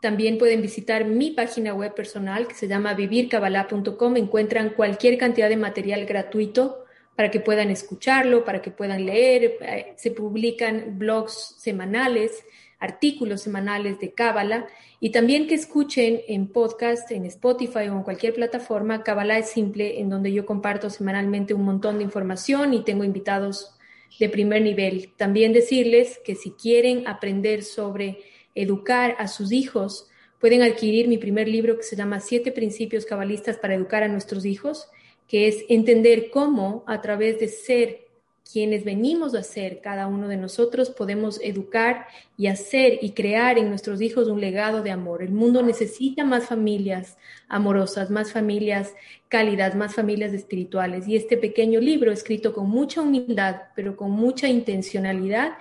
También 0.00 0.38
pueden 0.38 0.62
visitar 0.62 1.04
mi 1.04 1.30
página 1.30 1.74
web 1.74 1.94
personal 1.94 2.48
que 2.48 2.54
se 2.54 2.68
llama 2.68 2.94
vivircabala.com. 2.94 4.16
Encuentran 4.16 4.70
cualquier 4.70 5.18
cantidad 5.18 5.48
de 5.48 5.56
material 5.56 6.06
gratuito 6.06 6.79
para 7.20 7.30
que 7.30 7.40
puedan 7.40 7.68
escucharlo, 7.68 8.46
para 8.46 8.62
que 8.62 8.70
puedan 8.70 9.04
leer. 9.04 9.58
Eh, 9.60 9.92
se 9.96 10.10
publican 10.10 10.98
blogs 10.98 11.54
semanales, 11.58 12.42
artículos 12.78 13.42
semanales 13.42 14.00
de 14.00 14.14
Cábala 14.14 14.68
y 15.00 15.10
también 15.10 15.46
que 15.46 15.54
escuchen 15.54 16.22
en 16.28 16.46
podcast, 16.46 17.10
en 17.10 17.26
Spotify 17.26 17.90
o 17.90 17.98
en 17.98 18.04
cualquier 18.04 18.32
plataforma. 18.32 19.02
Cábala 19.02 19.36
es 19.36 19.50
simple, 19.50 20.00
en 20.00 20.08
donde 20.08 20.32
yo 20.32 20.46
comparto 20.46 20.88
semanalmente 20.88 21.52
un 21.52 21.66
montón 21.66 21.98
de 21.98 22.04
información 22.04 22.72
y 22.72 22.84
tengo 22.84 23.04
invitados 23.04 23.76
de 24.18 24.30
primer 24.30 24.62
nivel. 24.62 25.12
También 25.18 25.52
decirles 25.52 26.22
que 26.24 26.36
si 26.36 26.52
quieren 26.52 27.06
aprender 27.06 27.64
sobre 27.64 28.20
educar 28.54 29.14
a 29.18 29.28
sus 29.28 29.52
hijos, 29.52 30.08
pueden 30.38 30.62
adquirir 30.62 31.06
mi 31.06 31.18
primer 31.18 31.48
libro 31.48 31.76
que 31.76 31.82
se 31.82 31.96
llama 31.96 32.20
Siete 32.20 32.50
Principios 32.50 33.04
Cabalistas 33.04 33.58
para 33.58 33.74
Educar 33.74 34.04
a 34.04 34.08
Nuestros 34.08 34.46
Hijos 34.46 34.88
que 35.30 35.46
es 35.46 35.64
entender 35.68 36.28
cómo 36.28 36.82
a 36.88 37.00
través 37.00 37.38
de 37.38 37.46
ser 37.46 38.08
quienes 38.52 38.84
venimos 38.84 39.36
a 39.36 39.44
ser 39.44 39.80
cada 39.80 40.08
uno 40.08 40.26
de 40.26 40.36
nosotros, 40.36 40.90
podemos 40.90 41.40
educar 41.40 42.08
y 42.36 42.48
hacer 42.48 42.98
y 43.00 43.12
crear 43.12 43.56
en 43.56 43.68
nuestros 43.68 44.00
hijos 44.02 44.26
un 44.26 44.40
legado 44.40 44.82
de 44.82 44.90
amor. 44.90 45.22
El 45.22 45.30
mundo 45.30 45.62
necesita 45.62 46.24
más 46.24 46.46
familias 46.46 47.16
amorosas, 47.48 48.10
más 48.10 48.32
familias 48.32 48.92
cálidas, 49.28 49.76
más 49.76 49.94
familias 49.94 50.32
espirituales. 50.32 51.06
Y 51.06 51.14
este 51.14 51.36
pequeño 51.36 51.78
libro, 51.78 52.10
escrito 52.10 52.52
con 52.52 52.68
mucha 52.68 53.00
humildad, 53.00 53.62
pero 53.76 53.96
con 53.96 54.10
mucha 54.10 54.48
intencionalidad, 54.48 55.52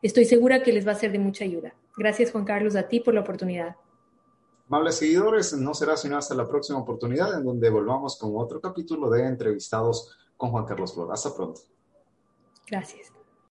estoy 0.00 0.24
segura 0.24 0.62
que 0.62 0.72
les 0.72 0.88
va 0.88 0.92
a 0.92 0.94
ser 0.94 1.12
de 1.12 1.18
mucha 1.18 1.44
ayuda. 1.44 1.74
Gracias, 1.94 2.32
Juan 2.32 2.46
Carlos, 2.46 2.74
a 2.74 2.88
ti 2.88 3.00
por 3.00 3.12
la 3.12 3.20
oportunidad. 3.20 3.76
Amables 4.70 4.98
seguidores, 4.98 5.52
no 5.54 5.74
será 5.74 5.96
sino 5.96 6.16
hasta 6.16 6.32
la 6.32 6.46
próxima 6.46 6.78
oportunidad 6.78 7.34
en 7.34 7.44
donde 7.44 7.68
volvamos 7.70 8.16
con 8.16 8.36
otro 8.36 8.60
capítulo 8.60 9.10
de 9.10 9.26
entrevistados 9.26 10.16
con 10.36 10.52
Juan 10.52 10.64
Carlos 10.64 10.94
Flor. 10.94 11.12
Hasta 11.12 11.34
pronto. 11.34 11.62
Gracias. 12.68 13.12